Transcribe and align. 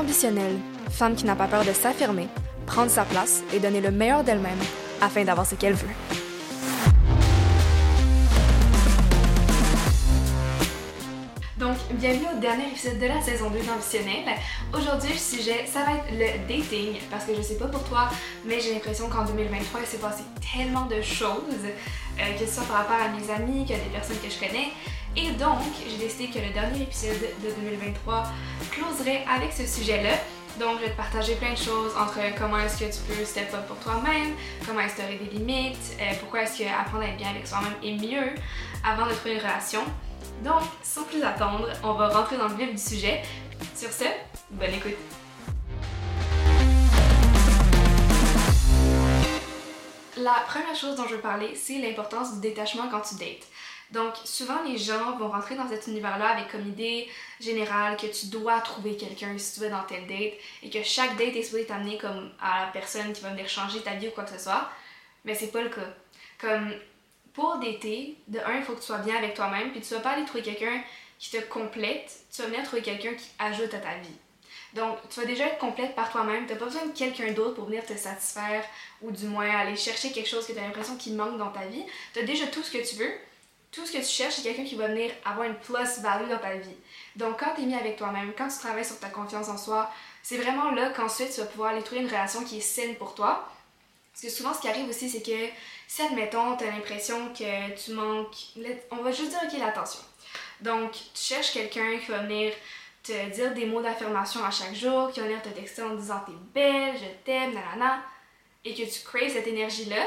ambitionnelle, 0.00 0.56
femme 0.88 1.14
qui 1.14 1.26
n'a 1.26 1.36
pas 1.36 1.46
peur 1.46 1.64
de 1.64 1.72
s'affirmer, 1.72 2.26
prendre 2.66 2.90
sa 2.90 3.04
place 3.04 3.42
et 3.52 3.60
donner 3.60 3.82
le 3.82 3.90
meilleur 3.90 4.24
d'elle-même 4.24 4.58
afin 5.00 5.24
d'avoir 5.24 5.46
ce 5.46 5.54
qu'elle 5.54 5.74
veut. 5.74 5.88
Donc, 11.58 11.76
bienvenue 11.90 12.24
au 12.34 12.40
dernier 12.40 12.68
épisode 12.68 12.98
de 12.98 13.06
la 13.06 13.20
saison 13.20 13.50
2 13.50 13.58
d'Ambitionnel. 13.58 14.24
Aujourd'hui, 14.72 15.10
le 15.12 15.18
sujet, 15.18 15.66
ça 15.66 15.80
va 15.80 15.92
être 15.92 16.10
le 16.10 16.48
dating, 16.48 16.98
parce 17.10 17.26
que 17.26 17.34
je 17.36 17.42
sais 17.42 17.58
pas 17.58 17.66
pour 17.66 17.84
toi, 17.84 18.08
mais 18.46 18.58
j'ai 18.58 18.72
l'impression 18.72 19.10
qu'en 19.10 19.26
2023, 19.26 19.80
il 19.82 19.86
s'est 19.86 19.98
passé 19.98 20.22
tellement 20.40 20.86
de 20.86 21.02
choses, 21.02 21.66
euh, 22.18 22.38
que 22.38 22.46
ce 22.46 22.54
soit 22.54 22.64
par 22.64 22.78
rapport 22.78 22.96
à 22.96 23.08
mes 23.08 23.30
amis, 23.30 23.66
que 23.66 23.74
des 23.74 23.90
personnes 23.92 24.16
que 24.16 24.30
je 24.30 24.38
connais. 24.38 24.68
Et 25.16 25.32
donc, 25.32 25.58
j'ai 25.88 25.96
décidé 25.96 26.28
que 26.28 26.38
le 26.38 26.52
dernier 26.52 26.82
épisode 26.82 27.18
de 27.42 27.50
2023 27.62 28.24
closerait 28.70 29.24
avec 29.28 29.52
ce 29.52 29.66
sujet-là. 29.66 30.14
Donc, 30.58 30.78
je 30.78 30.84
vais 30.84 30.90
te 30.92 30.96
partager 30.96 31.34
plein 31.34 31.52
de 31.52 31.58
choses 31.58 31.92
entre 31.98 32.18
comment 32.38 32.58
est-ce 32.58 32.78
que 32.78 32.84
tu 32.84 33.00
peux 33.08 33.24
step 33.24 33.52
up 33.52 33.66
pour 33.66 33.78
toi-même, 33.78 34.34
comment 34.66 34.80
instaurer 34.80 35.16
des 35.16 35.36
limites, 35.36 35.96
euh, 36.00 36.12
pourquoi 36.20 36.42
est-ce 36.42 36.58
que 36.58 36.64
apprendre 36.64 37.04
à 37.04 37.08
être 37.08 37.16
bien 37.16 37.30
avec 37.30 37.46
soi-même 37.46 37.72
est 37.82 37.96
mieux 37.96 38.34
avant 38.84 39.06
de 39.06 39.12
trouver 39.12 39.34
une 39.34 39.40
relation. 39.40 39.80
Donc, 40.44 40.62
sans 40.82 41.04
plus 41.04 41.22
attendre, 41.22 41.68
on 41.82 41.94
va 41.94 42.08
rentrer 42.08 42.36
dans 42.36 42.48
le 42.48 42.54
vif 42.54 42.70
du 42.70 42.78
sujet. 42.78 43.22
Sur 43.74 43.90
ce, 43.90 44.04
bonne 44.50 44.74
écoute. 44.74 44.96
La 50.16 50.44
première 50.46 50.74
chose 50.74 50.96
dont 50.96 51.06
je 51.08 51.14
veux 51.14 51.20
parler, 51.20 51.54
c'est 51.54 51.78
l'importance 51.78 52.34
du 52.34 52.40
détachement 52.40 52.88
quand 52.90 53.00
tu 53.00 53.14
dates. 53.14 53.46
Donc, 53.92 54.14
souvent, 54.24 54.62
les 54.62 54.78
gens 54.78 55.16
vont 55.18 55.30
rentrer 55.30 55.56
dans 55.56 55.68
cet 55.68 55.88
univers-là 55.88 56.28
avec 56.28 56.50
comme 56.52 56.66
idée 56.68 57.08
générale 57.40 57.96
que 57.96 58.06
tu 58.06 58.26
dois 58.26 58.60
trouver 58.60 58.96
quelqu'un 58.96 59.36
si 59.36 59.54
tu 59.54 59.60
veux 59.60 59.70
dans 59.70 59.82
telle 59.82 60.06
date 60.06 60.34
et 60.62 60.70
que 60.70 60.82
chaque 60.82 61.16
date 61.16 61.34
est 61.34 61.42
supposée 61.42 61.66
t'amener 61.66 61.98
comme 61.98 62.30
à 62.40 62.66
la 62.66 62.72
personne 62.72 63.12
qui 63.12 63.20
va 63.22 63.30
venir 63.30 63.48
changer 63.48 63.80
ta 63.80 63.94
vie 63.94 64.08
ou 64.08 64.12
quoi 64.12 64.24
que 64.24 64.30
ce 64.30 64.38
soit. 64.38 64.70
Mais 65.24 65.34
c'est 65.34 65.50
pas 65.50 65.62
le 65.62 65.70
cas. 65.70 65.92
Comme, 66.38 66.72
pour 67.32 67.58
dater, 67.58 68.16
de 68.28 68.38
un, 68.38 68.58
il 68.58 68.62
faut 68.62 68.74
que 68.74 68.80
tu 68.80 68.86
sois 68.86 68.98
bien 68.98 69.16
avec 69.16 69.34
toi-même, 69.34 69.72
puis 69.72 69.80
tu 69.80 69.92
vas 69.94 70.00
pas 70.00 70.10
aller 70.10 70.24
trouver 70.24 70.42
quelqu'un 70.42 70.82
qui 71.18 71.30
te 71.30 71.42
complète, 71.42 72.12
tu 72.32 72.42
vas 72.42 72.48
venir 72.48 72.62
trouver 72.62 72.82
quelqu'un 72.82 73.14
qui 73.14 73.28
ajoute 73.38 73.74
à 73.74 73.78
ta 73.78 73.94
vie. 73.96 74.16
Donc, 74.72 74.98
tu 75.08 75.20
vas 75.20 75.26
déjà 75.26 75.46
être 75.46 75.58
complète 75.58 75.96
par 75.96 76.10
toi-même, 76.10 76.46
tu 76.46 76.52
n'as 76.52 76.58
pas 76.58 76.66
besoin 76.66 76.86
de 76.86 76.92
quelqu'un 76.92 77.32
d'autre 77.32 77.54
pour 77.56 77.64
venir 77.64 77.84
te 77.84 77.96
satisfaire 77.96 78.64
ou 79.02 79.10
du 79.10 79.26
moins 79.26 79.50
aller 79.50 79.76
chercher 79.76 80.12
quelque 80.12 80.28
chose 80.28 80.46
que 80.46 80.52
tu 80.52 80.58
as 80.58 80.62
l'impression 80.62 80.96
qu'il 80.96 81.16
manque 81.16 81.38
dans 81.38 81.50
ta 81.50 81.66
vie. 81.66 81.84
Tu 82.12 82.20
as 82.20 82.22
déjà 82.22 82.46
tout 82.46 82.62
ce 82.62 82.70
que 82.70 82.88
tu 82.88 82.96
veux, 82.96 83.12
tout 83.72 83.86
ce 83.86 83.92
que 83.92 83.98
tu 83.98 84.04
cherches, 84.04 84.34
c'est 84.34 84.42
quelqu'un 84.42 84.64
qui 84.64 84.74
va 84.74 84.88
venir 84.88 85.10
avoir 85.24 85.46
une 85.46 85.54
plus-value 85.54 86.28
dans 86.28 86.38
ta 86.38 86.54
vie. 86.54 86.74
Donc, 87.16 87.38
quand 87.38 87.54
tu 87.54 87.62
es 87.62 87.66
mis 87.66 87.74
avec 87.74 87.96
toi-même, 87.96 88.32
quand 88.36 88.48
tu 88.48 88.58
travailles 88.58 88.84
sur 88.84 88.98
ta 88.98 89.08
confiance 89.08 89.48
en 89.48 89.56
soi, 89.56 89.90
c'est 90.22 90.38
vraiment 90.38 90.72
là 90.72 90.90
qu'ensuite 90.90 91.32
tu 91.32 91.40
vas 91.40 91.46
pouvoir 91.46 91.70
aller 91.70 91.82
trouver 91.82 92.00
une 92.02 92.08
relation 92.08 92.42
qui 92.44 92.58
est 92.58 92.62
saine 92.62 92.96
pour 92.96 93.14
toi. 93.14 93.48
Parce 94.12 94.22
que 94.22 94.30
souvent, 94.30 94.52
ce 94.52 94.60
qui 94.60 94.68
arrive 94.68 94.88
aussi, 94.88 95.08
c'est 95.08 95.22
que 95.22 95.52
si, 95.86 96.02
admettons, 96.02 96.56
tu 96.56 96.64
as 96.64 96.70
l'impression 96.70 97.32
que 97.32 97.74
tu 97.76 97.92
manques. 97.92 98.36
On 98.90 98.96
va 98.96 99.12
juste 99.12 99.30
dire, 99.30 99.40
ok, 99.44 99.58
l'attention. 99.58 100.00
Donc, 100.60 100.92
tu 100.92 101.22
cherches 101.22 101.52
quelqu'un 101.52 101.98
qui 101.98 102.10
va 102.10 102.18
venir 102.18 102.52
te 103.02 103.30
dire 103.30 103.54
des 103.54 103.66
mots 103.66 103.80
d'affirmation 103.80 104.44
à 104.44 104.50
chaque 104.50 104.74
jour, 104.74 105.10
qui 105.12 105.20
va 105.20 105.26
venir 105.26 105.42
te 105.42 105.48
texter 105.48 105.82
en 105.82 105.94
disant 105.94 106.20
t'es 106.26 106.32
belle, 106.52 106.96
je 106.98 107.24
t'aime, 107.24 107.54
nanana, 107.54 108.02
et 108.64 108.74
que 108.74 108.82
tu 108.82 109.04
crées 109.04 109.30
cette 109.30 109.46
énergie-là, 109.46 110.06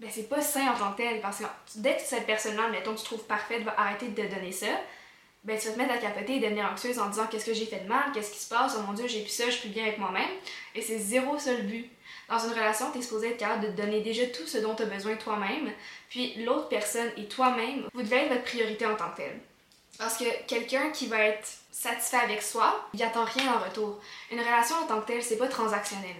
ben 0.00 0.10
c'est 0.12 0.28
pas 0.28 0.40
sain 0.40 0.72
en 0.72 0.78
tant 0.78 0.92
que 0.92 0.98
tel 0.98 1.20
parce 1.20 1.38
que 1.38 1.44
dès 1.76 1.96
que 1.96 2.02
cette 2.02 2.26
personne-là, 2.26 2.68
mettons, 2.68 2.94
tu 2.94 3.04
trouves 3.04 3.24
parfaite, 3.24 3.62
va 3.62 3.74
arrêter 3.78 4.08
de 4.08 4.22
te 4.22 4.34
donner 4.34 4.52
ça, 4.52 4.66
ben 5.44 5.58
tu 5.58 5.66
vas 5.66 5.72
te 5.74 5.78
mettre 5.78 5.94
à 5.94 5.98
capoter 5.98 6.36
et 6.36 6.40
devenir 6.40 6.70
anxieuse 6.70 6.98
en 6.98 7.08
disant 7.08 7.26
qu'est-ce 7.26 7.46
que 7.46 7.54
j'ai 7.54 7.66
fait 7.66 7.80
de 7.80 7.88
mal, 7.88 8.12
qu'est-ce 8.12 8.32
qui 8.32 8.38
se 8.38 8.48
passe, 8.48 8.76
oh 8.76 8.82
mon 8.86 8.92
dieu, 8.92 9.08
j'ai 9.08 9.22
plus 9.22 9.30
ça, 9.30 9.46
je 9.46 9.52
suis 9.52 9.60
plus 9.60 9.70
bien 9.70 9.84
avec 9.84 9.98
moi-même. 9.98 10.30
Et 10.74 10.82
c'est 10.82 10.98
zéro 10.98 11.38
seul 11.38 11.62
but. 11.62 11.90
Dans 12.28 12.38
une 12.38 12.50
relation, 12.50 12.92
tu 12.92 12.98
es 12.98 13.02
supposé 13.02 13.30
être 13.30 13.38
capable 13.38 13.66
de 13.66 13.70
te 13.70 13.80
donner 13.80 14.00
déjà 14.00 14.26
tout 14.26 14.46
ce 14.46 14.58
dont 14.58 14.74
tu 14.74 14.82
as 14.82 14.86
besoin 14.86 15.16
toi-même, 15.16 15.72
puis 16.10 16.34
l'autre 16.44 16.68
personne 16.68 17.10
et 17.16 17.26
toi-même, 17.26 17.88
vous 17.94 18.02
devez 18.02 18.16
être 18.16 18.28
votre 18.28 18.44
priorité 18.44 18.84
en 18.86 18.96
tant 18.96 19.10
que 19.10 19.16
tel. 19.16 19.40
Parce 19.98 20.16
que 20.16 20.24
quelqu'un 20.46 20.90
qui 20.90 21.06
va 21.06 21.18
être 21.20 21.48
satisfait 21.72 22.18
avec 22.18 22.42
soi, 22.42 22.88
il 22.94 23.02
attend 23.02 23.24
rien 23.24 23.54
en 23.54 23.64
retour. 23.64 23.98
Une 24.30 24.40
relation 24.40 24.76
en 24.76 24.86
tant 24.86 25.00
que 25.00 25.06
telle, 25.06 25.22
c'est 25.22 25.38
pas 25.38 25.48
transactionnel. 25.48 26.16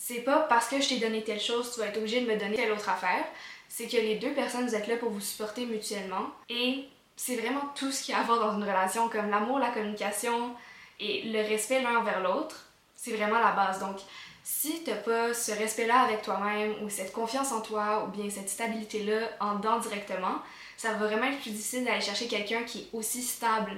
C'est 0.00 0.20
pas 0.20 0.38
parce 0.48 0.68
que 0.68 0.80
je 0.80 0.88
t'ai 0.88 0.98
donné 0.98 1.24
telle 1.24 1.40
chose, 1.40 1.72
tu 1.74 1.80
vas 1.80 1.86
être 1.86 1.98
obligé 1.98 2.20
de 2.20 2.26
me 2.26 2.38
donner 2.38 2.54
telle 2.54 2.70
autre 2.70 2.88
affaire. 2.88 3.24
C'est 3.68 3.88
que 3.88 3.96
les 3.96 4.14
deux 4.14 4.32
personnes, 4.32 4.66
vous 4.66 4.74
êtes 4.74 4.86
là 4.86 4.96
pour 4.96 5.10
vous 5.10 5.20
supporter 5.20 5.66
mutuellement. 5.66 6.30
Et 6.48 6.84
c'est 7.16 7.36
vraiment 7.36 7.64
tout 7.74 7.90
ce 7.90 8.04
qu'il 8.04 8.14
y 8.14 8.16
a 8.16 8.20
à 8.20 8.22
voir 8.22 8.38
dans 8.38 8.56
une 8.56 8.62
relation, 8.62 9.08
comme 9.08 9.28
l'amour, 9.28 9.58
la 9.58 9.70
communication 9.70 10.54
et 11.00 11.22
le 11.24 11.40
respect 11.40 11.82
l'un 11.82 11.98
envers 11.98 12.20
l'autre. 12.20 12.68
C'est 12.94 13.10
vraiment 13.10 13.40
la 13.40 13.50
base. 13.50 13.80
Donc, 13.80 13.98
si 14.44 14.84
t'as 14.84 14.94
pas 14.94 15.34
ce 15.34 15.50
respect-là 15.50 16.02
avec 16.02 16.22
toi-même 16.22 16.76
ou 16.82 16.88
cette 16.88 17.12
confiance 17.12 17.50
en 17.50 17.60
toi 17.60 18.04
ou 18.04 18.10
bien 18.16 18.30
cette 18.30 18.48
stabilité-là 18.48 19.28
en 19.40 19.56
dedans 19.56 19.80
directement, 19.80 20.36
ça 20.76 20.92
va 20.92 21.06
vraiment 21.08 21.24
être 21.24 21.40
plus 21.40 21.50
difficile 21.50 21.84
d'aller 21.84 22.00
chercher 22.00 22.28
quelqu'un 22.28 22.62
qui 22.62 22.82
est 22.82 22.88
aussi 22.92 23.20
stable 23.20 23.72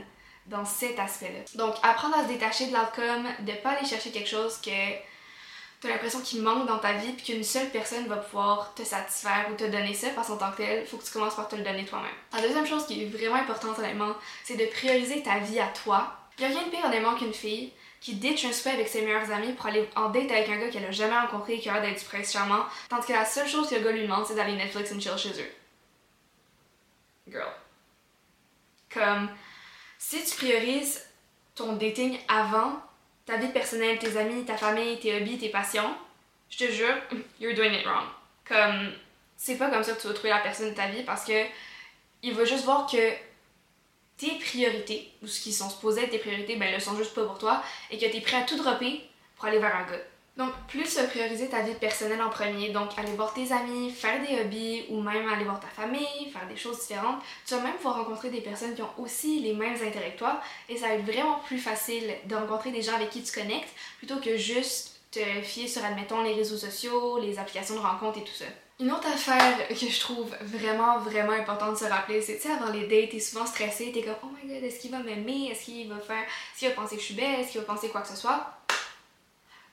dans 0.47 0.67
cet 0.67 0.99
aspect-là. 0.99 1.41
Donc, 1.55 1.77
apprendre 1.83 2.19
à 2.19 2.25
se 2.25 2.29
détacher 2.29 2.67
de 2.67 2.73
l'outcome, 2.73 3.27
de 3.41 3.53
pas 3.63 3.71
aller 3.71 3.89
chercher 3.89 4.11
quelque 4.11 4.29
chose 4.29 4.59
que 4.59 4.71
t'as 5.81 5.89
l'impression 5.89 6.21
qu'il 6.21 6.43
manque 6.43 6.67
dans 6.67 6.79
ta 6.79 6.93
vie 6.93 7.13
puis 7.13 7.25
qu'une 7.25 7.45
seule 7.45 7.71
personne 7.71 8.07
va 8.07 8.17
pouvoir 8.17 8.75
te 8.75 8.83
satisfaire 8.83 9.49
ou 9.51 9.57
te 9.57 9.65
donner 9.65 9.95
ça 9.95 10.09
parce 10.11 10.29
qu'en 10.29 10.37
tant 10.37 10.51
que 10.53 10.59
tel, 10.59 10.87
faut 10.87 10.99
que 10.99 11.05
tu 11.05 11.13
commences 11.13 11.35
par 11.35 11.49
te 11.49 11.57
le 11.57 11.63
donner 11.63 11.85
toi-même. 11.85 12.11
La 12.33 12.43
deuxième 12.43 12.67
chose 12.67 12.87
qui 12.87 13.03
est 13.03 13.07
vraiment 13.07 13.37
importante 13.37 13.79
honnêtement, 13.79 14.15
c'est 14.45 14.57
de 14.57 14.67
prioriser 14.67 15.23
ta 15.23 15.39
vie 15.39 15.59
à 15.59 15.69
toi. 15.69 16.17
Il 16.39 16.43
y 16.43 16.45
a 16.45 16.49
rien 16.49 16.65
de 16.65 16.71
pire 16.71 16.85
honnêtement 16.85 17.15
qu'une 17.15 17.33
fille 17.33 17.73
qui 18.01 18.15
ditch 18.15 18.45
un 18.45 18.53
souper 18.53 18.71
avec 18.71 18.89
ses 18.89 19.03
meilleurs 19.03 19.31
amis 19.31 19.53
pour 19.53 19.67
aller 19.67 19.89
en 19.97 20.09
date 20.09 20.31
avec 20.31 20.49
un 20.49 20.59
gars 20.59 20.69
qu'elle 20.69 20.85
a 20.85 20.91
jamais 20.91 21.19
rencontré 21.19 21.55
et 21.55 21.61
qui 21.61 21.69
a 21.69 21.75
l'air 21.75 21.83
d'être 21.83 21.99
du 21.99 22.05
prince 22.05 22.33
charmant, 22.33 22.65
tandis 22.89 23.07
que 23.07 23.13
la 23.13 23.25
seule 23.27 23.49
chose 23.49 23.69
que 23.69 23.75
le 23.75 23.83
gars 23.83 23.93
lui 23.93 24.03
demande, 24.03 24.27
c'est 24.27 24.35
d'aller 24.35 24.57
Netflix 24.57 24.93
and 24.93 25.01
chill 25.01 25.19
chez 25.19 25.41
eux. 25.41 25.51
Girl. 27.29 27.53
Comme, 28.93 29.29
si 29.99 30.25
tu 30.25 30.37
priorises 30.37 31.07
ton 31.55 31.75
dating 31.75 32.19
avant 32.29 32.81
ta 33.31 33.37
vie 33.37 33.53
personnelle, 33.53 33.99
tes 33.99 34.17
amis, 34.17 34.45
ta 34.45 34.57
famille, 34.57 34.99
tes 34.99 35.15
hobbies, 35.15 35.39
tes 35.39 35.51
passions, 35.51 35.95
je 36.49 36.59
te 36.59 36.73
jure, 36.73 36.97
you're 37.41 37.55
doing 37.55 37.73
it 37.73 37.87
wrong. 37.87 38.07
Comme, 38.45 38.93
c'est 39.37 39.57
pas 39.57 39.71
comme 39.71 39.85
ça 39.85 39.93
que 39.93 40.01
tu 40.01 40.09
vas 40.09 40.15
trouver 40.15 40.31
la 40.31 40.41
personne 40.41 40.71
de 40.71 40.75
ta 40.75 40.89
vie 40.89 41.05
parce 41.05 41.25
que 41.25 41.45
il 42.23 42.35
va 42.35 42.45
juste 42.45 42.65
voir 42.65 42.91
que 42.91 43.13
tes 44.17 44.33
priorités, 44.33 45.13
ou 45.23 45.29
ce 45.29 45.41
qui 45.41 45.53
sont 45.53 45.71
supposés 45.71 46.03
être 46.03 46.11
tes 46.11 46.19
priorités, 46.19 46.57
ben, 46.57 46.67
elles 46.67 46.75
le 46.75 46.81
sont 46.81 46.97
juste 46.97 47.15
pas 47.15 47.25
pour 47.25 47.39
toi, 47.39 47.63
et 47.91 47.99
que 47.99 48.05
tu 48.05 48.17
es 48.17 48.21
prêt 48.21 48.37
à 48.37 48.43
tout 48.43 48.57
dropper 48.57 49.01
pour 49.37 49.47
aller 49.47 49.59
vers 49.59 49.75
un 49.75 49.85
gars. 49.85 50.03
Donc, 50.37 50.53
plus 50.69 50.99
prioriser 51.11 51.49
ta 51.49 51.61
vie 51.61 51.75
personnelle 51.75 52.23
en 52.23 52.31
premier, 52.31 52.71
donc 52.71 52.97
aller 52.97 53.13
voir 53.13 53.35
tes 53.35 53.53
amis, 53.53 53.91
faire 53.91 54.21
des 54.27 54.41
hobbies, 54.41 54.85
ou 54.89 55.01
même 55.01 55.29
aller 55.29 55.45
voir 55.45 55.61
ta 55.61 55.67
famille, 55.69 56.31
faire 56.33 56.47
des 56.49 56.57
choses 56.57 56.81
différentes, 56.81 57.21
tu 57.47 57.55
vas 57.55 57.61
même 57.61 57.75
pouvoir 57.75 57.97
rencontrer 57.97 58.31
des 58.31 58.41
personnes 58.41 58.75
qui 58.75 58.81
ont 58.83 58.95
aussi 58.99 59.41
les 59.41 59.53
mêmes 59.53 59.75
intérêts 59.75 60.13
que 60.13 60.19
toi, 60.19 60.41
et 60.69 60.77
ça 60.77 60.89
va 60.89 60.95
être 60.95 61.05
vraiment 61.05 61.41
plus 61.41 61.59
facile 61.59 62.15
de 62.25 62.35
rencontrer 62.37 62.71
des 62.71 62.81
gens 62.81 62.95
avec 62.95 63.11
qui 63.11 63.23
tu 63.23 63.33
connectes, 63.33 63.75
plutôt 63.99 64.17
que 64.17 64.37
juste 64.37 65.01
te 65.11 65.21
fier 65.43 65.67
sur, 65.67 65.85
admettons, 65.85 66.23
les 66.23 66.35
réseaux 66.35 66.57
sociaux, 66.57 67.19
les 67.19 67.39
applications 67.39 67.75
de 67.75 67.81
rencontres 67.81 68.19
et 68.19 68.25
tout 68.25 68.33
ça. 68.33 68.47
Une 68.79 68.93
autre 68.93 69.09
affaire 69.09 69.69
que 69.69 69.75
je 69.75 70.01
trouve 70.01 70.35
vraiment, 70.41 71.01
vraiment 71.01 71.33
importante 71.33 71.73
de 71.73 71.79
se 71.79 71.85
rappeler, 71.85 72.23
c'est, 72.23 72.37
tu 72.37 72.43
sais, 72.43 72.51
avant 72.51 72.73
les 72.73 72.87
dates, 72.87 73.11
t'es 73.11 73.21
souvent 73.21 73.45
stressé, 73.45 73.93
t'es 73.93 74.03
comme, 74.03 74.15
oh 74.23 74.29
my 74.43 74.55
god, 74.55 74.65
est-ce 74.65 74.81
qu'il 74.81 74.91
va 74.91 75.01
m'aimer? 75.01 75.49
Est-ce 75.51 75.67
qu'il 75.67 75.87
va 75.87 75.99
faire, 75.99 76.23
est-ce 76.23 76.61
qu'il 76.61 76.69
va 76.69 76.75
penser 76.75 76.95
que 76.95 77.03
je 77.03 77.07
suis 77.07 77.15
belle? 77.15 77.41
Est-ce 77.41 77.51
qu'il 77.51 77.61
va 77.61 77.67
penser 77.67 77.91
quoi 77.91 78.01
que 78.01 78.09
ce 78.09 78.17
soit? 78.17 78.60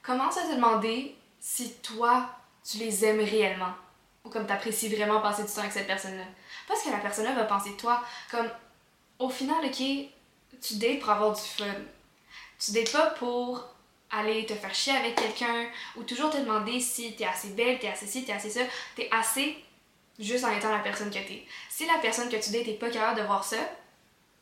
Commence 0.08 0.38
à 0.38 0.44
te 0.44 0.56
demander 0.56 1.14
si 1.38 1.74
toi, 1.80 2.30
tu 2.64 2.78
les 2.78 3.04
aimes 3.04 3.20
réellement? 3.20 3.74
Ou 4.24 4.30
comme 4.30 4.48
t'apprécies 4.48 4.88
vraiment 4.88 5.20
passer 5.20 5.44
du 5.44 5.52
temps 5.52 5.60
avec 5.60 5.74
cette 5.74 5.86
personne-là? 5.86 6.24
Parce 6.66 6.82
que 6.82 6.90
la 6.90 7.00
personne-là 7.00 7.34
va 7.34 7.44
penser 7.44 7.72
de 7.72 7.76
toi. 7.76 8.02
Comme, 8.32 8.50
au 9.20 9.30
final, 9.30 9.58
ok, 9.66 9.84
tu 10.62 10.76
dates 10.76 11.00
pour 11.02 11.10
avoir 11.10 11.34
du 11.34 11.42
fun. 11.42 11.66
Tu 12.58 12.72
dates 12.72 12.94
pas 12.94 13.08
pour 13.20 13.66
aller 14.10 14.46
te 14.46 14.54
faire 14.54 14.74
chier 14.74 14.94
avec 14.94 15.16
quelqu'un 15.16 15.68
ou 15.98 16.04
toujours 16.04 16.30
te 16.30 16.38
demander 16.38 16.80
si 16.80 17.14
t'es 17.18 17.26
assez 17.26 17.50
belle, 17.50 17.78
t'es 17.78 17.90
assez 17.90 18.08
ci, 18.08 18.24
t'es 18.24 18.32
assez 18.32 18.50
ça. 18.50 18.62
T'es 18.96 19.10
assez 19.12 19.62
juste 20.20 20.46
en 20.46 20.56
étant 20.56 20.72
la 20.72 20.80
personne 20.80 21.10
que 21.10 21.16
t'es. 21.16 21.46
Si 21.68 21.86
la 21.86 21.98
personne 21.98 22.30
que 22.30 22.38
tu 22.38 22.52
dates 22.52 22.64
t'es 22.64 22.76
pas 22.76 22.90
capable 22.90 23.20
de 23.20 23.26
voir 23.26 23.44
ça, 23.44 23.58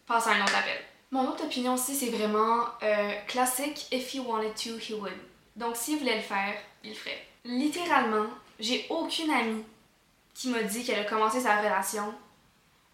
passe 0.05 0.27
à 0.27 0.33
un 0.33 0.43
autre 0.43 0.55
appel. 0.55 0.77
Mon 1.09 1.27
autre 1.27 1.45
opinion 1.45 1.73
aussi, 1.73 1.95
c'est 1.95 2.11
vraiment 2.11 2.65
euh, 2.83 3.13
classique. 3.27 3.87
If 3.91 4.13
he 4.13 4.19
wanted 4.19 4.53
to, 4.53 4.77
he 4.77 4.93
would. 4.93 5.11
Donc, 5.55 5.75
s'il 5.75 5.99
voulait 5.99 6.17
le 6.17 6.21
faire, 6.21 6.53
il 6.83 6.89
le 6.89 6.95
ferait. 6.95 7.25
Littéralement, 7.45 8.27
j'ai 8.59 8.85
aucune 8.89 9.31
amie 9.31 9.63
qui 10.33 10.49
m'a 10.49 10.63
dit 10.63 10.83
qu'elle 10.83 10.99
a 10.99 11.05
commencé 11.05 11.39
sa 11.39 11.57
relation 11.57 12.13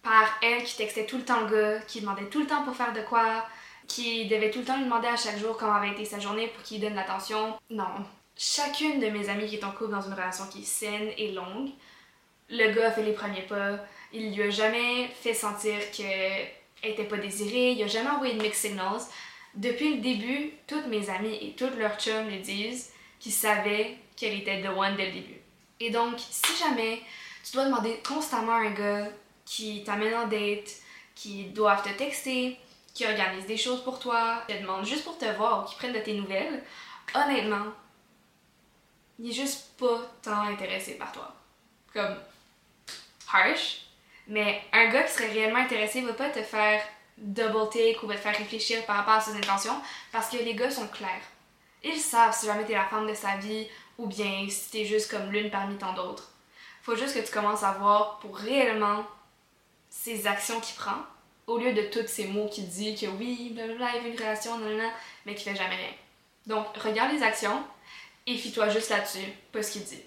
par 0.04 0.40
elle 0.42 0.64
qui 0.64 0.78
textait 0.78 1.06
tout 1.06 1.18
le 1.18 1.26
temps 1.26 1.42
le 1.42 1.56
gars, 1.56 1.80
qui 1.88 2.02
demandait 2.02 2.30
tout 2.30 2.40
le 2.40 2.48
temps 2.48 2.64
pour 2.64 2.76
faire 2.76 2.94
de 2.94 3.02
quoi, 3.02 3.46
qui 3.88 4.28
devait 4.28 4.52
tout 4.52 4.60
le 4.60 4.66
temps 4.66 4.78
lui 4.78 4.86
demander 4.86 5.08
à 5.08 5.18
chaque 5.18 5.38
jour 5.38 5.58
comment 5.58 5.74
avait 5.74 5.92
été 5.92 6.06
sa 6.06 6.20
journée 6.20 6.48
pour 6.48 6.64
qu'il 6.64 6.82
donne 6.82 6.96
l'attention. 6.96 7.56
Non. 7.70 8.06
Chacune 8.38 9.00
de 9.00 9.08
mes 9.08 9.30
amies 9.30 9.48
qui 9.48 9.56
est 9.56 9.64
en 9.64 9.72
couple 9.72 9.92
dans 9.92 10.02
une 10.02 10.14
relation 10.14 10.46
qui 10.48 10.62
est 10.62 10.66
saine 10.66 11.12
et 11.18 11.32
longue, 11.32 11.70
le 12.50 12.74
gars 12.74 12.88
a 12.88 12.92
fait 12.92 13.04
les 13.04 13.14
premiers 13.14 13.44
pas, 13.44 13.80
il 14.14 14.36
lui 14.36 14.44
a 14.44 14.50
jamais 14.50 15.08
fait 15.08 15.34
sentir 15.34 15.80
qu'elle 15.92 16.48
était 16.84 17.06
pas 17.06 17.18
désirée, 17.18 17.72
il 17.72 17.84
a 17.84 17.88
jamais 17.88 18.10
envoyé 18.10 18.34
de 18.34 18.42
mixed 18.42 18.70
signals. 18.70 19.02
Depuis 19.56 19.96
le 19.96 20.02
début, 20.02 20.52
toutes 20.68 20.88
mes 20.88 21.10
amies 21.10 21.38
et 21.42 21.54
toutes 21.54 21.76
leurs 21.76 22.00
chums 22.00 22.28
me 22.28 22.40
disent 22.40 22.92
qu'ils 23.20 23.34
savaient 23.34 23.98
qu'elle 24.16 24.40
était 24.40 24.62
the 24.62 24.70
one 24.70 24.96
dès 24.96 25.08
le 25.08 25.12
début. 25.14 25.42
Et 25.80 25.90
donc, 25.90 26.20
si 26.20 26.56
jamais 26.58 27.02
tu 27.44 27.54
dois 27.54 27.66
demander 27.66 28.00
constamment 28.08 28.54
à 28.54 28.62
un 28.62 28.72
gars 28.72 29.10
qui 29.46 29.84
t'amène 29.84 30.14
en 30.14 30.28
date, 30.28 30.70
qui 31.16 31.46
doivent 31.46 31.84
te 31.84 31.98
texter, 31.98 32.58
qui 32.94 33.06
organise 33.06 33.46
des 33.46 33.58
choses 33.58 33.84
pour 33.84 34.00
toi, 34.00 34.44
qui 34.48 34.56
te 34.56 34.62
demande 34.62 34.86
juste 34.86 35.04
pour 35.04 35.18
te 35.18 35.26
voir 35.26 35.64
ou 35.64 35.68
qui 35.68 35.76
prennent 35.76 35.94
de 35.94 36.00
tes 36.00 36.14
nouvelles, 36.14 36.64
honnêtement, 37.14 37.66
il 39.20 39.30
est 39.30 39.34
juste 39.34 39.78
pas 39.78 40.02
tant 40.22 40.42
intéressé 40.42 40.96
par 40.96 41.12
toi. 41.12 41.36
Comme 41.94 42.16
harsh, 43.32 43.82
mais 44.28 44.62
un 44.72 44.90
gars 44.90 45.04
qui 45.04 45.14
serait 45.14 45.32
réellement 45.32 45.60
intéressé 45.60 46.02
va 46.02 46.14
pas 46.14 46.30
te 46.30 46.42
faire 46.42 46.82
double 47.22 47.70
take 47.70 48.00
ou 48.04 48.08
va 48.08 48.16
te 48.16 48.20
faire 48.20 48.38
réfléchir 48.38 48.86
par 48.86 48.98
rapport 48.98 49.14
à 49.14 49.22
ses 49.22 49.36
intentions 49.36 49.80
parce 50.12 50.30
que 50.30 50.38
les 50.38 50.56
gars 50.56 50.72
sont 50.72 50.88
clairs. 50.88 51.22
Ils 51.84 52.00
savent 52.00 52.36
si 52.36 52.46
jamais 52.46 52.66
t'es 52.66 52.74
la 52.74 52.86
femme 52.86 53.08
de 53.08 53.14
sa 53.14 53.38
vie 53.38 53.68
ou 53.98 54.08
bien 54.08 54.48
si 54.50 54.70
t'es 54.72 54.86
juste 54.86 55.10
comme 55.10 55.32
l'une 55.32 55.50
parmi 55.50 55.78
tant 55.78 55.94
d'autres. 55.94 56.32
Faut 56.84 56.96
juste 56.96 57.16
que 57.16 57.26
tu 57.26 57.32
commences 57.32 57.64
à 57.64 57.74
voir 57.74 58.20
pour 58.20 58.38
réellement 58.38 59.06
ces 59.90 60.26
actions 60.28 60.60
qu'il 60.60 60.76
prend 60.76 60.98
au 61.48 61.58
lieu 61.58 61.74
de 61.74 61.84
tous 61.84 62.08
ces 62.08 62.28
mots 62.28 62.48
qu'il 62.48 62.68
dit 62.68 62.96
que 62.96 63.08
oui, 63.08 63.52
blablabla, 63.54 63.96
il 63.96 64.02
veut 64.04 64.10
une 64.10 64.18
relation, 64.18 64.52
mais 65.26 65.36
qui 65.36 65.44
fait 65.44 65.56
jamais 65.56 65.76
rien. 65.76 65.94
Donc, 66.48 66.66
regarde 66.78 67.14
les 67.14 67.24
actions 67.24 67.64
et 68.26 68.38
fie-toi 68.38 68.70
juste 68.70 68.90
là-dessus, 68.90 69.28
pas 69.52 69.62
ce 69.62 69.74
qu'il 69.74 69.84
dit. 69.84 70.02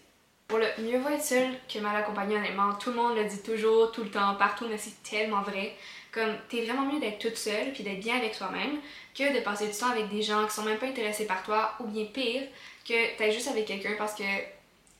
Pour 0.48 0.58
le 0.58 0.66
mieux 0.78 0.98
vaut 0.98 1.08
être 1.08 1.24
seul 1.24 1.48
que 1.72 1.78
mal 1.78 1.96
accompagné, 1.96 2.36
honnêtement. 2.36 2.74
Tout 2.74 2.90
le 2.90 2.96
monde 2.96 3.16
le 3.16 3.24
dit 3.24 3.42
toujours, 3.42 3.92
tout 3.92 4.04
le 4.04 4.10
temps, 4.10 4.34
partout, 4.36 4.66
mais 4.68 4.78
c'est 4.78 5.02
tellement 5.02 5.42
vrai. 5.42 5.74
Comme, 6.14 6.36
t'es 6.48 6.64
vraiment 6.64 6.92
mieux 6.92 7.00
d'être 7.00 7.18
toute 7.18 7.36
seule 7.36 7.72
puis 7.72 7.82
d'être 7.82 7.98
bien 7.98 8.16
avec 8.16 8.38
toi-même 8.38 8.78
que 9.16 9.34
de 9.34 9.40
passer 9.40 9.66
du 9.66 9.76
temps 9.76 9.90
avec 9.90 10.08
des 10.08 10.22
gens 10.22 10.46
qui 10.46 10.54
sont 10.54 10.62
même 10.62 10.78
pas 10.78 10.86
intéressés 10.86 11.26
par 11.26 11.42
toi 11.42 11.72
ou 11.80 11.88
bien 11.88 12.04
pire, 12.04 12.42
que 12.88 13.16
t'es 13.16 13.32
juste 13.32 13.48
avec 13.48 13.66
quelqu'un 13.66 13.94
parce 13.98 14.14
que 14.14 14.22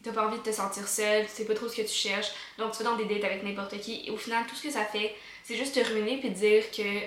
t'as 0.02 0.12
pas 0.12 0.26
envie 0.26 0.38
de 0.38 0.42
te 0.42 0.52
sentir 0.52 0.88
seule, 0.88 1.24
tu 1.26 1.30
sais 1.30 1.44
pas 1.44 1.54
trop 1.54 1.68
ce 1.68 1.76
que 1.76 1.82
tu 1.82 1.94
cherches, 1.94 2.32
donc 2.58 2.72
tu 2.72 2.82
vas 2.82 2.90
dans 2.90 2.96
des 2.96 3.04
dates 3.04 3.24
avec 3.24 3.44
n'importe 3.44 3.80
qui 3.80 4.02
et 4.06 4.10
au 4.10 4.16
final, 4.16 4.44
tout 4.46 4.56
ce 4.56 4.64
que 4.64 4.70
ça 4.70 4.84
fait, 4.84 5.14
c'est 5.44 5.56
juste 5.56 5.74
te 5.74 5.80
ruiner 5.80 6.18
puis 6.18 6.30
dire 6.30 6.70
que 6.70 7.00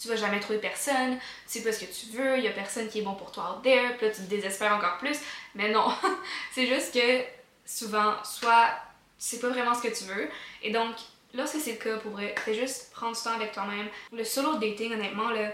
tu 0.00 0.08
vas 0.08 0.16
jamais 0.16 0.40
trouver 0.40 0.58
personne, 0.58 1.18
tu 1.18 1.58
sais 1.58 1.62
pas 1.62 1.72
ce 1.72 1.84
que 1.84 1.92
tu 1.92 2.16
veux, 2.16 2.38
il 2.38 2.44
y 2.44 2.48
a 2.48 2.52
personne 2.52 2.88
qui 2.88 3.00
est 3.00 3.02
bon 3.02 3.14
pour 3.14 3.30
toi 3.30 3.56
out 3.56 3.62
there, 3.62 3.96
puis 3.98 4.06
là 4.06 4.12
tu 4.12 4.22
te 4.22 4.30
désespères 4.30 4.74
encore 4.74 4.96
plus. 4.98 5.18
Mais 5.54 5.70
non, 5.70 5.92
c'est 6.52 6.66
juste 6.66 6.94
que 6.94 7.22
souvent, 7.66 8.14
soit 8.24 8.70
tu 9.18 9.26
sais 9.26 9.38
pas 9.38 9.50
vraiment 9.50 9.74
ce 9.74 9.82
que 9.82 9.94
tu 9.94 10.04
veux, 10.04 10.30
et 10.62 10.70
donc 10.70 10.96
lorsque 11.34 11.56
c'est 11.56 11.72
le 11.72 11.78
cas, 11.78 11.96
pour 11.98 12.12
vrai, 12.12 12.34
fais 12.38 12.54
juste 12.54 12.90
prendre 12.92 13.16
du 13.16 13.22
temps 13.22 13.34
avec 13.34 13.52
toi-même. 13.52 13.88
Le 14.12 14.24
solo 14.24 14.54
dating, 14.54 14.92
honnêtement, 14.92 15.30
là, 15.30 15.52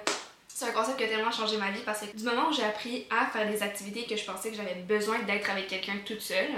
c'est 0.48 0.66
un 0.66 0.72
concept 0.72 0.96
qui 0.98 1.04
a 1.04 1.08
tellement 1.08 1.30
changé 1.30 1.58
ma 1.58 1.70
vie 1.70 1.82
parce 1.84 2.00
que 2.00 2.16
du 2.16 2.24
moment 2.24 2.48
où 2.48 2.52
j'ai 2.52 2.64
appris 2.64 3.06
à 3.10 3.26
faire 3.26 3.46
des 3.46 3.62
activités 3.62 4.04
que 4.04 4.16
je 4.16 4.24
pensais 4.24 4.50
que 4.50 4.56
j'avais 4.56 4.74
besoin 4.74 5.18
d'être 5.20 5.50
avec 5.50 5.68
quelqu'un 5.68 5.98
toute 6.06 6.22
seule, 6.22 6.48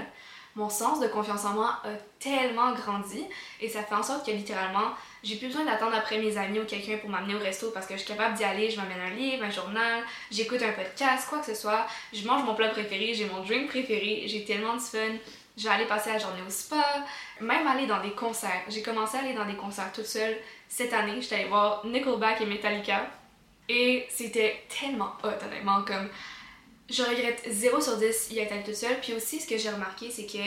mon 0.55 0.69
sens 0.69 0.99
de 0.99 1.07
confiance 1.07 1.45
en 1.45 1.53
moi 1.53 1.79
a 1.83 1.89
tellement 2.19 2.73
grandi 2.73 3.23
et 3.61 3.69
ça 3.69 3.83
fait 3.83 3.95
en 3.95 4.03
sorte 4.03 4.25
que 4.25 4.31
littéralement, 4.31 4.91
j'ai 5.23 5.35
plus 5.35 5.47
besoin 5.47 5.65
d'attendre 5.65 5.95
après 5.95 6.17
mes 6.17 6.37
amis 6.37 6.59
ou 6.59 6.65
quelqu'un 6.65 6.97
pour 6.97 7.09
m'amener 7.09 7.35
au 7.35 7.39
resto 7.39 7.71
parce 7.71 7.85
que 7.85 7.93
je 7.95 7.99
suis 7.99 8.07
capable 8.07 8.35
d'y 8.35 8.43
aller, 8.43 8.69
je 8.69 8.77
m'amène 8.77 8.99
un 8.99 9.15
livre, 9.15 9.43
un 9.43 9.49
journal, 9.49 10.03
j'écoute 10.31 10.61
un 10.61 10.71
podcast, 10.71 11.27
quoi 11.29 11.39
que 11.39 11.45
ce 11.45 11.55
soit, 11.55 11.85
je 12.13 12.25
mange 12.25 12.43
mon 12.43 12.55
plat 12.55 12.69
préféré, 12.69 13.13
j'ai 13.13 13.25
mon 13.25 13.43
drink 13.43 13.67
préféré, 13.67 14.23
j'ai 14.27 14.43
tellement 14.43 14.75
de 14.75 14.81
fun. 14.81 14.97
Aller 15.67 15.85
passer 15.85 16.11
la 16.13 16.19
journée 16.19 16.41
au 16.45 16.49
spa, 16.49 16.83
même 17.41 17.67
aller 17.67 17.85
dans 17.85 18.01
des 18.01 18.11
concerts. 18.11 18.63
J'ai 18.69 18.81
commencé 18.81 19.17
à 19.17 19.21
aller 19.21 19.33
dans 19.33 19.45
des 19.45 19.55
concerts 19.55 19.91
toute 19.91 20.05
seule 20.05 20.37
cette 20.67 20.93
année. 20.93 21.21
J'étais 21.21 21.35
allée 21.35 21.49
voir 21.49 21.85
Nickelback 21.85 22.41
et 22.41 22.45
Metallica. 22.45 23.07
Et 23.67 24.07
c'était 24.09 24.63
tellement 24.69 25.13
hot, 25.23 25.45
honnêtement. 25.45 25.83
Comme 25.83 26.09
je 26.89 27.03
regrette 27.03 27.43
0 27.47 27.81
sur 27.81 27.97
10 27.97 28.31
y 28.31 28.39
être 28.39 28.51
allée 28.51 28.63
toute 28.63 28.75
seule. 28.75 28.99
Puis 29.01 29.13
aussi, 29.13 29.39
ce 29.39 29.47
que 29.47 29.57
j'ai 29.57 29.69
remarqué, 29.69 30.09
c'est 30.09 30.25
que 30.25 30.37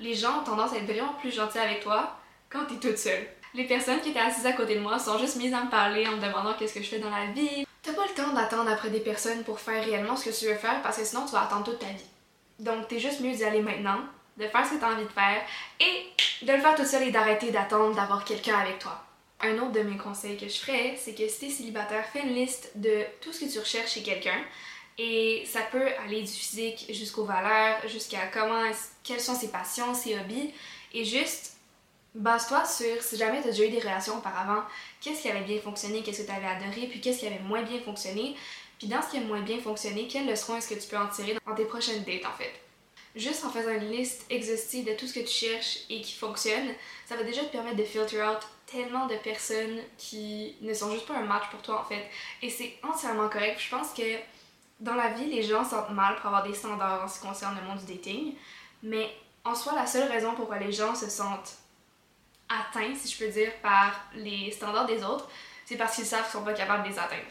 les 0.00 0.14
gens 0.14 0.40
ont 0.40 0.44
tendance 0.44 0.72
à 0.72 0.76
être 0.76 0.86
vraiment 0.86 1.14
plus 1.20 1.34
gentils 1.34 1.58
avec 1.58 1.80
toi 1.80 2.16
quand 2.48 2.64
t'es 2.64 2.76
toute 2.76 2.98
seule. 2.98 3.26
Les 3.54 3.64
personnes 3.64 4.00
qui 4.00 4.10
étaient 4.10 4.20
assises 4.20 4.46
à 4.46 4.52
côté 4.52 4.76
de 4.76 4.80
moi 4.80 4.98
sont 4.98 5.18
juste 5.18 5.36
mises 5.36 5.52
à 5.52 5.62
me 5.62 5.70
parler 5.70 6.06
en 6.06 6.12
me 6.12 6.22
demandant 6.22 6.54
qu'est-ce 6.54 6.74
que 6.74 6.82
je 6.82 6.88
fais 6.88 6.98
dans 6.98 7.10
la 7.10 7.26
vie. 7.26 7.66
T'as 7.82 7.92
pas 7.92 8.06
le 8.06 8.14
temps 8.14 8.32
d'attendre 8.32 8.70
après 8.70 8.90
des 8.90 9.00
personnes 9.00 9.44
pour 9.44 9.60
faire 9.60 9.84
réellement 9.84 10.16
ce 10.16 10.30
que 10.30 10.38
tu 10.38 10.46
veux 10.46 10.54
faire 10.54 10.80
parce 10.82 10.96
que 10.96 11.04
sinon 11.04 11.26
tu 11.26 11.32
vas 11.32 11.42
attendre 11.42 11.64
toute 11.64 11.78
ta 11.78 11.86
vie. 11.86 12.06
Donc 12.58 12.88
t'es 12.88 12.98
juste 12.98 13.20
mieux 13.20 13.34
d'y 13.34 13.44
aller 13.44 13.60
maintenant, 13.60 13.98
de 14.36 14.46
faire 14.46 14.66
ce 14.66 14.74
que 14.74 14.80
t'as 14.80 14.92
envie 14.92 15.04
de 15.04 15.08
faire 15.08 15.42
et 15.80 16.44
de 16.44 16.52
le 16.52 16.60
faire 16.60 16.74
toute 16.74 16.86
seule 16.86 17.08
et 17.08 17.10
d'arrêter 17.10 17.50
d'attendre 17.50 17.94
d'avoir 17.94 18.24
quelqu'un 18.24 18.58
avec 18.58 18.78
toi. 18.78 19.04
Un 19.40 19.58
autre 19.58 19.72
de 19.72 19.80
mes 19.80 19.96
conseils 19.96 20.36
que 20.36 20.48
je 20.48 20.58
ferais, 20.58 20.96
c'est 20.96 21.14
que 21.14 21.26
si 21.28 21.40
t'es 21.40 21.50
célibataire, 21.50 22.04
fais 22.06 22.22
une 22.22 22.34
liste 22.34 22.70
de 22.76 23.02
tout 23.20 23.32
ce 23.32 23.44
que 23.44 23.52
tu 23.52 23.58
recherches 23.58 23.92
chez 23.92 24.02
quelqu'un 24.02 24.38
et 24.98 25.44
ça 25.46 25.60
peut 25.70 25.88
aller 26.04 26.22
du 26.22 26.28
physique 26.28 26.86
jusqu'aux 26.90 27.24
valeurs, 27.24 27.86
jusqu'à 27.88 28.26
comment, 28.32 28.70
quelles 29.02 29.20
sont 29.20 29.34
ses 29.34 29.48
passions, 29.48 29.94
ses 29.94 30.18
hobbies. 30.18 30.52
Et 30.92 31.04
juste, 31.04 31.56
base-toi 32.14 32.64
sur 32.64 33.02
si 33.02 33.16
jamais 33.16 33.40
tu 33.40 33.48
as 33.48 33.50
déjà 33.50 33.64
eu 33.64 33.70
des 33.70 33.80
relations 33.80 34.18
auparavant, 34.18 34.62
qu'est-ce 35.00 35.22
qui 35.22 35.30
avait 35.30 35.44
bien 35.44 35.58
fonctionné, 35.60 36.02
qu'est-ce 36.02 36.22
que 36.22 36.26
tu 36.26 36.32
avais 36.32 36.46
adoré, 36.46 36.86
puis 36.88 37.00
qu'est-ce 37.00 37.20
qui 37.20 37.26
avait 37.26 37.40
moins 37.40 37.62
bien 37.62 37.80
fonctionné. 37.80 38.36
Puis 38.78 38.88
dans 38.88 39.00
ce 39.00 39.10
qui 39.10 39.16
a 39.18 39.20
moins 39.20 39.40
bien 39.40 39.60
fonctionné, 39.60 40.06
quelles 40.08 40.28
leçons 40.28 40.56
est-ce 40.56 40.68
que 40.68 40.78
tu 40.78 40.88
peux 40.88 40.98
en 40.98 41.08
tirer 41.08 41.36
dans 41.46 41.54
tes 41.54 41.64
prochaines 41.64 42.04
dates 42.04 42.26
en 42.26 42.36
fait. 42.36 42.52
Juste 43.14 43.44
en 43.44 43.50
faisant 43.50 43.72
une 43.72 43.90
liste 43.90 44.24
exhaustive 44.30 44.86
de 44.86 44.94
tout 44.94 45.06
ce 45.06 45.14
que 45.14 45.20
tu 45.20 45.28
cherches 45.28 45.80
et 45.90 46.00
qui 46.00 46.14
fonctionne, 46.14 46.68
ça 47.06 47.16
va 47.16 47.22
déjà 47.24 47.42
te 47.42 47.52
permettre 47.52 47.76
de 47.76 47.84
filter 47.84 48.22
out 48.22 48.40
tellement 48.66 49.06
de 49.06 49.16
personnes 49.16 49.80
qui 49.98 50.56
ne 50.62 50.72
sont 50.72 50.90
juste 50.90 51.06
pas 51.06 51.18
un 51.18 51.24
match 51.24 51.50
pour 51.50 51.60
toi 51.60 51.82
en 51.82 51.84
fait. 51.84 52.08
Et 52.40 52.48
c'est 52.48 52.78
entièrement 52.82 53.28
correct. 53.28 53.60
Je 53.60 53.68
pense 53.68 53.92
que 53.92 54.16
dans 54.80 54.94
la 54.94 55.08
vie, 55.08 55.26
les 55.26 55.42
gens 55.42 55.64
sentent 55.64 55.90
mal 55.90 56.16
pour 56.16 56.26
avoir 56.26 56.42
des 56.42 56.54
standards 56.54 57.04
en 57.04 57.08
ce 57.08 57.20
qui 57.20 57.26
concerne 57.26 57.56
le 57.60 57.66
monde 57.66 57.84
du 57.84 57.94
dating, 57.94 58.34
mais 58.82 59.14
en 59.44 59.54
soi, 59.54 59.74
la 59.74 59.86
seule 59.86 60.10
raison 60.10 60.34
pourquoi 60.34 60.58
les 60.58 60.72
gens 60.72 60.94
se 60.94 61.08
sentent 61.10 61.58
atteints, 62.48 62.94
si 62.94 63.12
je 63.12 63.24
peux 63.24 63.30
dire, 63.30 63.52
par 63.62 63.92
les 64.14 64.50
standards 64.50 64.86
des 64.86 65.02
autres, 65.04 65.28
c'est 65.64 65.76
parce 65.76 65.94
qu'ils 65.94 66.04
savent 66.04 66.22
qu'ils 66.22 66.32
sont 66.32 66.44
pas 66.44 66.52
capables 66.52 66.84
de 66.84 66.88
les 66.88 66.98
atteindre. 66.98 67.22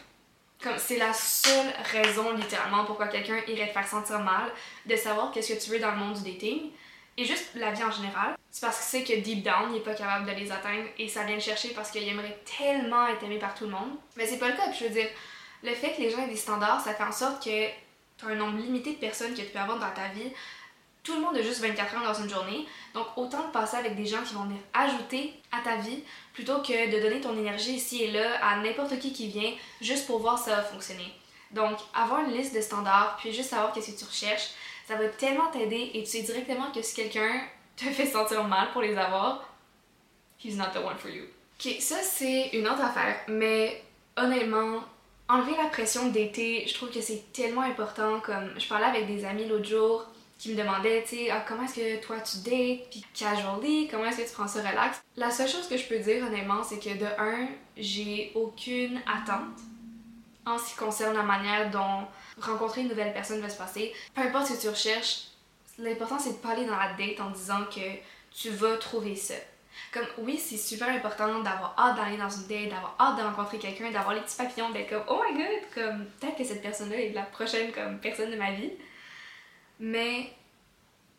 Comme 0.62 0.78
c'est 0.78 0.98
la 0.98 1.14
seule 1.14 1.74
raison 1.92 2.34
littéralement 2.34 2.86
pourquoi 2.86 3.08
quelqu'un 3.08 3.38
irait 3.48 3.68
te 3.68 3.74
faire 3.74 3.88
sentir 3.88 4.20
mal 4.20 4.52
de 4.86 4.96
savoir 4.96 5.32
qu'est-ce 5.32 5.54
que 5.54 5.60
tu 5.60 5.72
veux 5.72 5.80
dans 5.80 5.92
le 5.92 5.98
monde 5.98 6.14
du 6.22 6.32
dating 6.32 6.72
et 7.18 7.26
juste 7.26 7.50
la 7.56 7.72
vie 7.72 7.84
en 7.84 7.92
général. 7.92 8.36
C'est 8.50 8.62
parce 8.62 8.78
que 8.78 8.84
c'est 8.84 9.04
que 9.04 9.20
deep 9.20 9.44
down, 9.44 9.72
il 9.72 9.78
est 9.78 9.84
pas 9.84 9.94
capable 9.94 10.26
de 10.26 10.32
les 10.32 10.52
atteindre 10.52 10.88
et 10.98 11.08
ça 11.08 11.24
vient 11.24 11.36
le 11.36 11.42
chercher 11.42 11.70
parce 11.70 11.92
qu'il 11.92 12.08
aimerait 12.08 12.40
tellement 12.58 13.08
être 13.08 13.24
aimé 13.24 13.38
par 13.38 13.56
tout 13.56 13.66
le 13.66 13.72
monde. 13.72 13.92
Mais 14.18 14.26
c'est 14.26 14.38
pas 14.38 14.50
le 14.50 14.56
cas, 14.56 14.72
je 14.72 14.86
veux 14.86 14.90
dire, 14.90 15.08
le 15.64 15.74
fait 15.74 15.94
que 15.96 16.02
les 16.02 16.10
gens 16.10 16.24
aient 16.24 16.30
des 16.30 16.36
standards, 16.36 16.82
ça 16.82 16.94
fait 16.94 17.04
en 17.04 17.12
sorte 17.12 17.44
que 17.44 17.68
tu 18.18 18.26
as 18.26 18.30
un 18.30 18.36
nombre 18.36 18.58
limité 18.58 18.94
de 18.94 18.98
personnes 18.98 19.34
que 19.34 19.42
tu 19.42 19.48
peux 19.48 19.60
avoir 19.60 19.80
dans 19.80 19.92
ta 19.92 20.08
vie. 20.10 20.32
Tout 21.04 21.16
le 21.16 21.22
monde 21.22 21.36
a 21.36 21.42
juste 21.42 21.62
24 21.62 21.96
heures 21.96 22.14
dans 22.14 22.22
une 22.22 22.30
journée, 22.30 22.68
donc 22.94 23.08
autant 23.16 23.48
de 23.48 23.52
passer 23.52 23.78
avec 23.78 23.96
des 23.96 24.06
gens 24.06 24.22
qui 24.22 24.36
vont 24.36 24.44
venir 24.44 24.60
ajouter 24.74 25.34
à 25.52 25.62
ta 25.64 25.78
vie 25.78 26.04
plutôt 26.34 26.62
que 26.62 26.96
de 26.96 27.02
donner 27.02 27.20
ton 27.20 27.36
énergie 27.38 27.74
ici 27.74 28.04
et 28.04 28.12
là 28.12 28.38
à 28.46 28.58
n'importe 28.58 29.00
qui 29.00 29.12
qui 29.12 29.28
vient 29.28 29.52
juste 29.82 30.06
pour 30.06 30.20
voir 30.20 30.38
ça 30.38 30.62
fonctionner. 30.62 31.12
Donc, 31.52 31.80
avoir 31.94 32.22
une 32.22 32.34
liste 32.34 32.56
de 32.56 32.62
standards, 32.62 33.18
puis 33.20 33.34
juste 33.34 33.50
savoir 33.50 33.74
qu'est-ce 33.74 33.92
que 33.92 34.00
tu 34.00 34.06
recherches, 34.06 34.52
ça 34.88 34.96
va 34.96 35.08
tellement 35.08 35.48
t'aider 35.48 35.92
et 35.94 36.04
tu 36.04 36.10
sais 36.10 36.22
directement 36.22 36.72
que 36.72 36.82
si 36.82 36.96
quelqu'un 36.96 37.42
te 37.76 37.86
fait 37.86 38.06
sentir 38.06 38.44
mal 38.44 38.72
pour 38.72 38.82
les 38.82 38.96
avoir, 38.96 39.44
he's 40.44 40.56
not 40.56 40.72
the 40.74 40.78
one 40.78 40.98
for 40.98 41.10
you. 41.10 41.24
Ok, 41.60 41.76
ça 41.80 41.98
c'est 42.04 42.50
une 42.54 42.68
autre 42.68 42.82
affaire, 42.82 43.22
mais 43.28 43.84
honnêtement, 44.18 44.84
enlever 45.28 45.56
la 45.58 45.70
pression 45.70 46.10
d'été, 46.10 46.66
je 46.68 46.74
trouve 46.74 46.92
que 46.92 47.02
c'est 47.02 47.32
tellement 47.34 47.62
important. 47.62 48.20
Comme 48.20 48.60
je 48.60 48.68
parlais 48.68 48.86
avec 48.86 49.08
des 49.08 49.26
amis 49.26 49.48
l'autre 49.48 49.68
jour 49.68 50.06
qui 50.42 50.50
me 50.50 50.56
demandaient, 50.56 51.04
tu 51.04 51.18
sais, 51.18 51.30
ah, 51.30 51.46
comment 51.48 51.62
est-ce 51.62 51.76
que 51.76 52.04
toi 52.04 52.20
tu 52.20 52.38
dates, 52.38 52.90
puis 52.90 53.06
casually, 53.14 53.88
comment 53.88 54.06
est-ce 54.06 54.24
que 54.24 54.28
tu 54.28 54.34
prends 54.34 54.48
ça 54.48 54.68
relax? 54.68 55.00
La 55.16 55.30
seule 55.30 55.48
chose 55.48 55.68
que 55.68 55.78
je 55.78 55.86
peux 55.86 56.00
dire 56.00 56.26
honnêtement, 56.26 56.64
c'est 56.64 56.80
que 56.80 56.98
de 56.98 57.06
un, 57.20 57.48
j'ai 57.78 58.32
aucune 58.34 59.00
attente 59.06 59.60
en 60.48 60.58
ce 60.58 60.72
qui 60.72 60.76
concerne 60.78 61.16
la 61.16 61.22
manière 61.22 61.70
dont 61.70 62.08
rencontrer 62.42 62.82
une 62.82 62.88
nouvelle 62.88 63.14
personne 63.14 63.40
va 63.40 63.50
se 63.50 63.58
passer. 63.58 63.94
Peu 64.16 64.22
importe 64.22 64.48
ce 64.48 64.54
que 64.54 64.62
tu 64.62 64.70
recherches, 64.70 65.28
l'important 65.78 66.18
c'est 66.18 66.32
de 66.32 66.38
pas 66.38 66.54
aller 66.54 66.66
dans 66.66 66.76
la 66.76 66.94
date 66.94 67.20
en 67.20 67.30
disant 67.30 67.66
que 67.66 68.00
tu 68.36 68.50
vas 68.50 68.78
trouver 68.78 69.16
ça. 69.16 69.36
Comme 69.94 70.08
oui, 70.18 70.40
c'est 70.40 70.58
super 70.58 70.90
important 70.90 71.42
d'avoir 71.42 71.76
hâte 71.78 71.98
d'aller 71.98 72.18
dans 72.18 72.30
une 72.30 72.48
date, 72.48 72.70
d'avoir 72.70 72.96
hâte 73.00 73.18
de 73.20 73.22
rencontrer 73.22 73.60
quelqu'un, 73.60 73.92
d'avoir 73.92 74.16
les 74.16 74.22
petits 74.22 74.38
papillons, 74.38 74.72
d'être 74.72 74.90
comme 74.90 75.04
oh 75.08 75.22
my 75.24 75.38
god, 75.38 75.62
comme 75.76 76.06
peut-être 76.20 76.38
que 76.38 76.44
cette 76.44 76.64
personne-là 76.64 77.00
est 77.00 77.14
la 77.14 77.22
prochaine 77.22 77.72
comme 77.72 78.00
personne 78.00 78.32
de 78.32 78.38
ma 78.38 78.54
vie. 78.54 78.72
Mais 79.82 80.32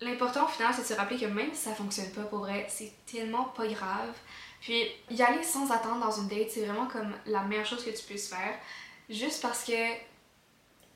l'important 0.01 0.47
au 0.47 0.49
final, 0.49 0.73
c'est 0.75 0.83
de 0.83 0.87
se 0.87 0.95
rappeler 0.95 1.19
que 1.19 1.27
même 1.27 1.53
si 1.53 1.61
ça 1.61 1.75
fonctionne 1.75 2.11
pas 2.13 2.23
pour 2.23 2.39
vrai, 2.39 2.67
c'est 2.71 2.93
tellement 3.05 3.45
pas 3.45 3.67
grave. 3.67 4.15
Puis 4.63 4.87
y 5.11 5.21
aller 5.21 5.43
sans 5.43 5.71
attendre 5.71 6.01
dans 6.01 6.13
une 6.13 6.29
date, 6.29 6.51
c'est 6.51 6.65
vraiment 6.65 6.87
comme 6.87 7.13
la 7.27 7.43
meilleure 7.43 7.67
chose 7.67 7.85
que 7.85 7.91
tu 7.91 8.03
puisses 8.05 8.31
faire. 8.31 8.55
Juste 9.11 9.43
parce 9.43 9.65
que 9.65 9.93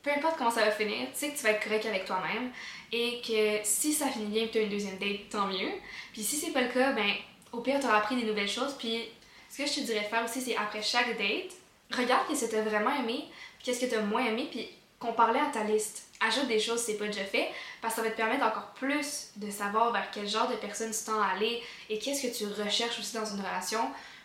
peu 0.02 0.10
importe 0.10 0.38
comment 0.38 0.50
ça 0.50 0.64
va 0.64 0.70
finir, 0.70 1.08
tu 1.12 1.18
sais 1.18 1.30
que 1.30 1.36
tu 1.36 1.42
vas 1.42 1.50
être 1.50 1.64
correct 1.64 1.84
avec 1.84 2.06
toi-même 2.06 2.52
et 2.92 3.20
que 3.20 3.58
si 3.64 3.92
ça 3.92 4.06
finit 4.06 4.26
bien 4.26 4.44
et 4.44 4.46
que 4.46 4.52
tu 4.52 4.58
as 4.58 4.62
une 4.62 4.70
deuxième 4.70 4.96
date, 4.96 5.28
tant 5.28 5.48
mieux. 5.48 5.72
Puis 6.12 6.22
si 6.22 6.36
c'est 6.36 6.52
pas 6.52 6.62
le 6.62 6.68
cas, 6.68 6.92
ben 6.92 7.12
au 7.52 7.60
pire, 7.60 7.80
tu 7.80 7.86
auras 7.86 7.98
appris 7.98 8.16
des 8.16 8.24
nouvelles 8.26 8.48
choses. 8.48 8.74
Puis, 8.78 9.08
ce 9.48 9.58
que 9.58 9.66
je 9.66 9.74
te 9.74 9.80
dirais 9.80 10.02
de 10.02 10.06
faire 10.06 10.24
aussi, 10.24 10.40
c'est 10.40 10.56
après 10.56 10.82
chaque 10.82 11.16
date, 11.16 11.52
regarde 11.92 12.26
qu'est-ce 12.28 12.46
que 12.46 12.50
t'as 12.50 12.62
vraiment 12.62 12.94
aimé, 12.94 13.24
puis 13.58 13.64
qu'est-ce 13.64 13.80
que 13.80 13.90
t'as 13.90 14.02
moins 14.02 14.24
aimé, 14.24 14.48
puis 14.50 14.68
compare-les 14.98 15.40
à 15.40 15.46
ta 15.52 15.64
liste. 15.64 16.04
Ajoute 16.20 16.48
des 16.48 16.58
choses 16.58 16.80
c'est 16.80 16.96
pas 16.96 17.06
déjà 17.06 17.24
fait, 17.24 17.48
parce 17.82 17.94
que 17.94 18.00
ça 18.00 18.06
va 18.06 18.12
te 18.12 18.16
permettre 18.16 18.44
encore 18.44 18.72
plus 18.74 19.30
de 19.36 19.50
savoir 19.50 19.92
vers 19.92 20.10
quel 20.10 20.26
genre 20.28 20.48
de 20.48 20.56
personne 20.56 20.90
tu 20.90 21.04
tends 21.04 21.20
à 21.20 21.34
aller 21.34 21.62
et 21.90 21.98
qu'est-ce 21.98 22.26
que 22.26 22.34
tu 22.34 22.46
recherches 22.62 22.98
aussi 22.98 23.14
dans 23.14 23.26
une 23.26 23.40
relation, 23.40 23.80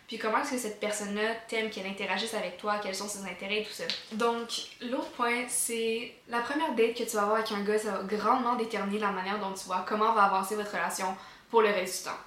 puis 0.08 0.18
comment 0.18 0.40
est-ce 0.42 0.52
que 0.52 0.58
cette 0.58 0.80
personne-là 0.80 1.36
t'aime 1.48 1.70
qu'elle 1.70 1.88
interagisse 1.88 2.34
avec 2.34 2.58
toi, 2.58 2.80
quels 2.82 2.96
sont 2.96 3.08
ses 3.08 3.24
intérêts, 3.24 3.64
tout 3.64 3.74
ça. 3.74 3.84
Donc, 4.14 4.50
l'autre 4.82 5.10
point, 5.12 5.46
c'est 5.48 6.14
la 6.28 6.40
première 6.40 6.74
date 6.76 6.96
que 6.96 7.04
tu 7.04 7.16
vas 7.16 7.24
avoir 7.24 7.38
avec 7.38 7.52
un 7.52 7.62
gars, 7.62 7.80
ça 7.80 7.92
va 7.92 8.04
grandement 8.04 8.56
déterminer 8.56 9.00
la 9.00 9.12
manière 9.12 9.40
dont 9.40 9.54
tu 9.54 9.66
vois 9.66 9.86
comment 9.88 10.14
va 10.14 10.24
avancer 10.24 10.56
votre 10.56 10.72
relation 10.72 11.16
pour 11.50 11.62
le 11.62 11.70
reste 11.70 12.04
du 12.04 12.10
temps. 12.10 12.18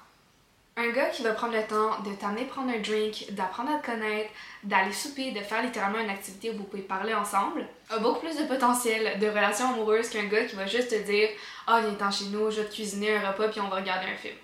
Un 0.76 0.90
gars 0.90 1.06
qui 1.06 1.22
va 1.22 1.32
prendre 1.32 1.54
le 1.54 1.64
temps 1.64 2.00
de 2.02 2.12
t'amener 2.16 2.46
prendre 2.46 2.72
un 2.72 2.80
drink, 2.80 3.26
d'apprendre 3.30 3.70
à 3.70 3.78
te 3.78 3.86
connaître, 3.86 4.30
d'aller 4.64 4.92
souper, 4.92 5.30
de 5.30 5.38
faire 5.38 5.62
littéralement 5.62 6.00
une 6.00 6.10
activité 6.10 6.50
où 6.50 6.56
vous 6.56 6.64
pouvez 6.64 6.82
parler 6.82 7.14
ensemble, 7.14 7.64
a 7.90 7.98
beaucoup 7.98 8.20
plus 8.20 8.36
de 8.36 8.44
potentiel 8.44 9.20
de 9.20 9.28
relation 9.28 9.72
amoureuse 9.72 10.08
qu'un 10.08 10.24
gars 10.24 10.44
qui 10.46 10.56
va 10.56 10.66
juste 10.66 10.90
te 10.90 11.00
dire 11.04 11.28
Ah, 11.68 11.78
oh, 11.78 11.86
viens-t'en 11.86 12.10
chez 12.10 12.24
nous, 12.26 12.50
je 12.50 12.60
vais 12.60 12.68
te 12.68 12.74
cuisiner 12.74 13.16
un 13.16 13.30
repas 13.30 13.48
puis 13.48 13.60
on 13.60 13.68
va 13.68 13.76
regarder 13.76 14.10
un 14.10 14.16
film. 14.16 14.34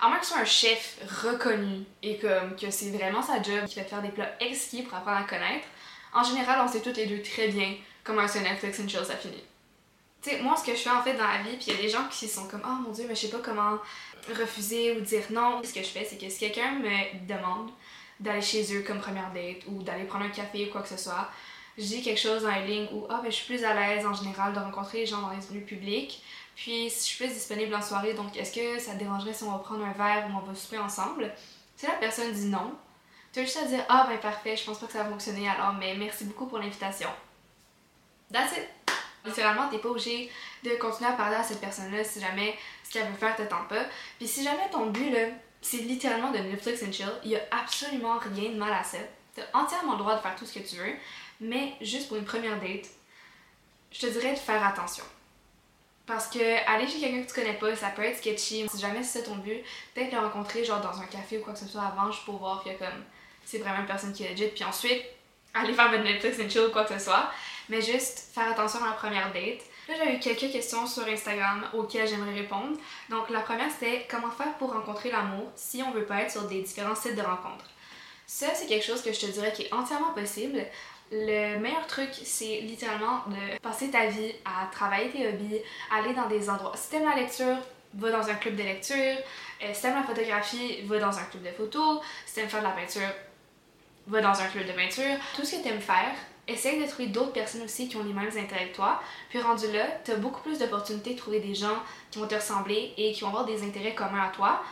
À 0.00 0.08
moins 0.08 0.18
que 0.18 0.24
ce 0.24 0.32
soit 0.32 0.40
un 0.40 0.46
chef 0.46 0.96
reconnu 1.22 1.84
et 2.02 2.16
comme 2.16 2.56
que 2.56 2.70
c'est 2.70 2.90
vraiment 2.90 3.20
sa 3.20 3.42
job 3.42 3.66
qui 3.68 3.74
va 3.74 3.84
te 3.84 3.90
faire 3.90 4.00
des 4.00 4.08
plats 4.08 4.34
exquis 4.40 4.82
pour 4.82 4.96
apprendre 4.96 5.18
à 5.18 5.24
connaître, 5.24 5.66
en 6.14 6.24
général, 6.24 6.60
on 6.64 6.68
sait 6.68 6.80
toutes 6.80 6.96
les 6.96 7.06
deux 7.06 7.20
très 7.20 7.48
bien 7.48 7.74
comment 8.02 8.22
un 8.22 8.40
Netflix 8.40 8.80
and 8.80 8.88
chill 8.88 9.04
ça 9.04 9.16
finit. 9.16 9.44
Tu 10.22 10.30
sais, 10.30 10.42
moi, 10.42 10.54
ce 10.56 10.64
que 10.64 10.72
je 10.72 10.80
fais 10.80 10.90
en 10.90 11.02
fait 11.02 11.14
dans 11.14 11.26
la 11.26 11.42
vie, 11.42 11.56
puis 11.56 11.66
il 11.68 11.74
y 11.74 11.78
a 11.78 11.82
des 11.82 11.88
gens 11.88 12.06
qui 12.10 12.28
sont 12.28 12.46
comme 12.46 12.62
Oh 12.64 12.82
mon 12.82 12.90
dieu, 12.90 13.06
mais 13.08 13.14
je 13.14 13.22
sais 13.22 13.30
pas 13.30 13.40
comment 13.42 13.78
refuser 14.28 14.96
ou 14.96 15.00
dire 15.00 15.24
non. 15.30 15.62
Ce 15.64 15.72
que 15.72 15.82
je 15.82 15.88
fais, 15.88 16.04
c'est 16.04 16.18
que 16.18 16.28
si 16.28 16.38
quelqu'un 16.38 16.72
me 16.72 17.26
demande 17.26 17.70
d'aller 18.18 18.42
chez 18.42 18.76
eux 18.76 18.82
comme 18.82 19.00
première 19.00 19.32
date 19.32 19.62
ou 19.66 19.82
d'aller 19.82 20.04
prendre 20.04 20.26
un 20.26 20.30
café 20.30 20.66
ou 20.66 20.70
quoi 20.70 20.82
que 20.82 20.88
ce 20.88 20.98
soit, 20.98 21.28
je 21.78 21.84
dis 21.84 22.02
quelque 22.02 22.20
chose 22.20 22.42
dans 22.42 22.50
la 22.50 22.64
ligne 22.64 22.86
où 22.92 23.06
ah, 23.08 23.20
ben, 23.22 23.30
je 23.30 23.36
suis 23.36 23.46
plus 23.46 23.64
à 23.64 23.72
l'aise 23.72 24.04
en 24.04 24.12
général 24.12 24.52
de 24.52 24.58
rencontrer 24.58 24.98
les 24.98 25.06
gens 25.06 25.22
dans 25.22 25.30
les 25.30 25.58
lieux 25.58 25.64
publics. 25.64 26.22
Puis 26.54 26.90
si 26.90 27.08
je 27.08 27.14
suis 27.14 27.24
plus 27.24 27.32
disponible 27.32 27.74
en 27.74 27.80
soirée, 27.80 28.12
donc 28.12 28.36
est-ce 28.36 28.52
que 28.52 28.78
ça 28.78 28.92
te 28.92 28.98
dérangerait 28.98 29.32
si 29.32 29.44
on 29.44 29.52
va 29.52 29.58
prendre 29.58 29.84
un 29.84 29.92
verre 29.92 30.28
ou 30.28 30.36
on 30.36 30.46
va 30.46 30.54
souper 30.54 30.78
ensemble? 30.78 31.32
Si 31.76 31.86
la 31.86 31.94
personne 31.94 32.32
dit 32.32 32.48
non, 32.48 32.74
tu 33.32 33.40
as 33.40 33.44
juste 33.44 33.56
à 33.56 33.64
dire 33.64 33.82
Ah 33.88 34.06
ben 34.06 34.18
parfait, 34.18 34.56
je 34.56 34.64
pense 34.64 34.78
pas 34.78 34.86
que 34.86 34.92
ça 34.92 35.04
va 35.04 35.08
fonctionner 35.08 35.48
alors, 35.48 35.72
mais 35.72 35.94
merci 35.96 36.24
beaucoup 36.24 36.46
pour 36.46 36.58
l'invitation. 36.58 37.08
That's 38.30 38.52
it! 38.52 38.68
Littéralement, 39.24 39.68
t'es 39.68 39.78
pas 39.78 39.88
obligé 39.88 40.30
de 40.62 40.70
continuer 40.76 41.10
à 41.10 41.14
parler 41.14 41.36
à 41.36 41.42
cette 41.42 41.60
personne-là 41.60 42.04
si 42.04 42.20
jamais 42.20 42.56
ce 42.84 42.92
qu'elle 42.92 43.08
veut 43.08 43.16
faire 43.16 43.36
te 43.36 43.42
tente 43.42 43.68
pas. 43.68 43.84
Puis 44.18 44.28
si 44.28 44.42
jamais 44.42 44.68
ton 44.70 44.86
but, 44.86 45.10
là, 45.10 45.28
c'est 45.60 45.78
littéralement 45.78 46.30
de 46.30 46.38
Netflix 46.38 46.82
and 46.82 46.92
chill, 46.92 47.12
il 47.24 47.30
y 47.32 47.36
a 47.36 47.40
absolument 47.50 48.18
rien 48.18 48.50
de 48.50 48.56
mal 48.56 48.72
à 48.72 48.82
ça. 48.82 48.98
T'as 49.34 49.42
entièrement 49.52 49.92
le 49.92 49.98
droit 49.98 50.16
de 50.16 50.20
faire 50.20 50.34
tout 50.36 50.46
ce 50.46 50.58
que 50.58 50.66
tu 50.66 50.76
veux, 50.76 50.94
mais 51.40 51.74
juste 51.80 52.08
pour 52.08 52.16
une 52.16 52.24
première 52.24 52.58
date, 52.60 52.88
je 53.92 54.00
te 54.00 54.06
dirais 54.06 54.32
de 54.32 54.38
faire 54.38 54.64
attention. 54.66 55.04
Parce 56.06 56.28
que 56.28 56.68
aller 56.68 56.88
chez 56.88 56.98
quelqu'un 56.98 57.22
que 57.22 57.28
tu 57.28 57.34
connais 57.34 57.54
pas, 57.54 57.76
ça 57.76 57.90
peut 57.90 58.02
être 58.02 58.18
sketchy. 58.18 58.68
Si 58.68 58.80
jamais 58.80 59.02
c'est 59.02 59.24
ton 59.24 59.36
but, 59.36 59.62
peut-être 59.94 60.12
le 60.12 60.18
rencontrer 60.18 60.64
genre 60.64 60.80
dans 60.80 61.00
un 61.00 61.06
café 61.06 61.38
ou 61.38 61.42
quoi 61.42 61.52
que 61.52 61.58
ce 61.58 61.68
soit 61.68 61.82
avant, 61.82 62.10
juste 62.10 62.24
pour 62.24 62.38
voir 62.38 62.64
que 62.64 62.70
comme 62.70 63.04
c'est 63.44 63.58
vraiment 63.58 63.80
une 63.80 63.86
personne 63.86 64.12
qui 64.12 64.24
est 64.24 64.30
legit. 64.30 64.48
Puis 64.48 64.64
ensuite, 64.64 65.02
aller 65.54 65.72
faire 65.72 65.90
votre 65.90 66.02
Netflix 66.02 66.38
and 66.40 66.48
chill 66.48 66.62
ou 66.62 66.72
quoi 66.72 66.84
que 66.84 66.94
ce 66.94 67.04
soit 67.04 67.30
mais 67.70 67.80
juste 67.80 68.30
faire 68.34 68.50
attention 68.50 68.82
à 68.84 68.88
la 68.88 68.92
première 68.92 69.32
date. 69.32 69.60
Là, 69.88 69.94
j'ai 70.04 70.16
eu 70.16 70.18
quelques 70.18 70.52
questions 70.52 70.86
sur 70.86 71.06
Instagram 71.06 71.64
auxquelles 71.72 72.08
j'aimerais 72.08 72.34
répondre. 72.34 72.76
Donc, 73.08 73.30
la 73.30 73.40
première, 73.40 73.70
c'était 73.70 74.06
comment 74.10 74.30
faire 74.30 74.54
pour 74.58 74.72
rencontrer 74.72 75.10
l'amour 75.10 75.50
si 75.56 75.82
on 75.82 75.90
veut 75.92 76.04
pas 76.04 76.22
être 76.22 76.30
sur 76.30 76.42
des 76.42 76.62
différents 76.62 76.94
sites 76.94 77.16
de 77.16 77.22
rencontres. 77.22 77.70
Ça, 78.26 78.46
c'est 78.54 78.66
quelque 78.66 78.84
chose 78.84 79.02
que 79.02 79.12
je 79.12 79.20
te 79.20 79.26
dirais 79.26 79.52
qui 79.52 79.62
est 79.62 79.72
entièrement 79.72 80.12
possible. 80.12 80.64
Le 81.10 81.58
meilleur 81.58 81.86
truc, 81.88 82.10
c'est 82.22 82.60
littéralement 82.60 83.24
de 83.26 83.58
passer 83.58 83.90
ta 83.90 84.06
vie 84.06 84.32
à 84.44 84.66
travailler 84.70 85.10
tes 85.10 85.28
hobbies, 85.28 85.58
aller 85.92 86.14
dans 86.14 86.28
des 86.28 86.48
endroits. 86.48 86.76
Si 86.76 86.90
t'aimes 86.90 87.08
la 87.08 87.16
lecture, 87.16 87.56
va 87.94 88.10
dans 88.12 88.28
un 88.28 88.34
club 88.34 88.54
de 88.54 88.62
lecture. 88.62 89.16
Euh, 89.62 89.70
si 89.72 89.82
t'aimes 89.82 89.96
la 89.96 90.04
photographie, 90.04 90.82
va 90.82 91.00
dans 91.00 91.18
un 91.18 91.24
club 91.24 91.42
de 91.42 91.50
photo. 91.50 92.00
Si 92.26 92.34
t'aimes 92.34 92.48
faire 92.48 92.60
de 92.60 92.66
la 92.66 92.72
peinture, 92.72 93.10
va 94.06 94.20
dans 94.20 94.40
un 94.40 94.46
club 94.46 94.66
de 94.66 94.72
peinture. 94.72 95.16
Tout 95.34 95.44
ce 95.44 95.56
que 95.56 95.62
t'aimes 95.64 95.80
faire, 95.80 96.14
essaye 96.50 96.80
de 96.80 96.86
trouver 96.86 97.08
d'autres 97.08 97.32
personnes 97.32 97.62
aussi 97.62 97.88
qui 97.88 97.96
ont 97.96 98.04
les 98.04 98.12
mêmes 98.12 98.30
intérêts 98.36 98.68
que 98.70 98.76
toi. 98.76 99.00
Puis 99.28 99.40
rendu 99.40 99.70
là, 99.72 99.86
tu 100.04 100.12
as 100.12 100.16
beaucoup 100.16 100.42
plus 100.42 100.58
d'opportunités 100.58 101.14
de 101.14 101.18
trouver 101.18 101.40
des 101.40 101.54
gens 101.54 101.78
qui 102.10 102.18
vont 102.18 102.26
te 102.26 102.34
ressembler 102.34 102.92
et 102.96 103.12
qui 103.12 103.22
vont 103.22 103.28
avoir 103.28 103.44
des 103.44 103.62
intérêts 103.62 103.94
communs 103.94 104.24
à 104.24 104.28
toi 104.28 104.62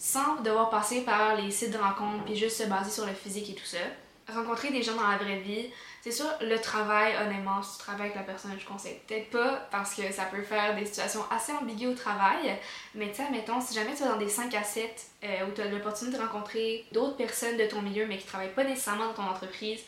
sans 0.00 0.36
devoir 0.36 0.70
passer 0.70 1.02
par 1.02 1.36
les 1.36 1.50
sites 1.50 1.72
de 1.72 1.78
rencontres 1.78 2.24
puis 2.24 2.34
juste 2.34 2.62
se 2.62 2.68
baser 2.68 2.90
sur 2.90 3.06
le 3.06 3.12
physique 3.12 3.50
et 3.50 3.54
tout 3.54 3.66
ça. 3.66 3.78
Rencontrer 4.32 4.70
des 4.70 4.82
gens 4.82 4.94
dans 4.94 5.08
la 5.08 5.18
vraie 5.18 5.40
vie, 5.40 5.66
c'est 6.00 6.12
sûr, 6.12 6.26
le 6.40 6.58
travail, 6.58 7.12
honnêtement, 7.22 7.62
si 7.62 7.76
tu 7.76 7.84
travailles 7.84 8.06
avec 8.06 8.14
la 8.14 8.22
personne, 8.22 8.52
je 8.58 8.64
conseille 8.64 8.98
peut-être 9.06 9.28
pas 9.28 9.68
parce 9.70 9.94
que 9.94 10.10
ça 10.10 10.24
peut 10.24 10.42
faire 10.42 10.74
des 10.74 10.86
situations 10.86 11.20
assez 11.30 11.52
ambiguës 11.52 11.92
au 11.92 11.94
travail. 11.94 12.56
Mais 12.94 13.10
tu 13.10 13.16
sais, 13.16 13.30
mettons, 13.30 13.60
si 13.60 13.74
jamais 13.74 13.94
tu 13.94 14.02
vas 14.02 14.10
dans 14.10 14.16
des 14.16 14.28
5 14.28 14.54
à 14.54 14.62
7 14.62 15.06
euh, 15.24 15.46
où 15.46 15.52
tu 15.52 15.60
as 15.60 15.66
l'opportunité 15.66 16.16
de 16.16 16.22
rencontrer 16.22 16.86
d'autres 16.92 17.16
personnes 17.16 17.58
de 17.58 17.66
ton 17.66 17.82
milieu 17.82 18.06
mais 18.06 18.16
qui 18.16 18.26
travaillent 18.26 18.54
pas 18.54 18.64
nécessairement 18.64 19.08
dans 19.08 19.14
ton 19.14 19.28
entreprise, 19.28 19.80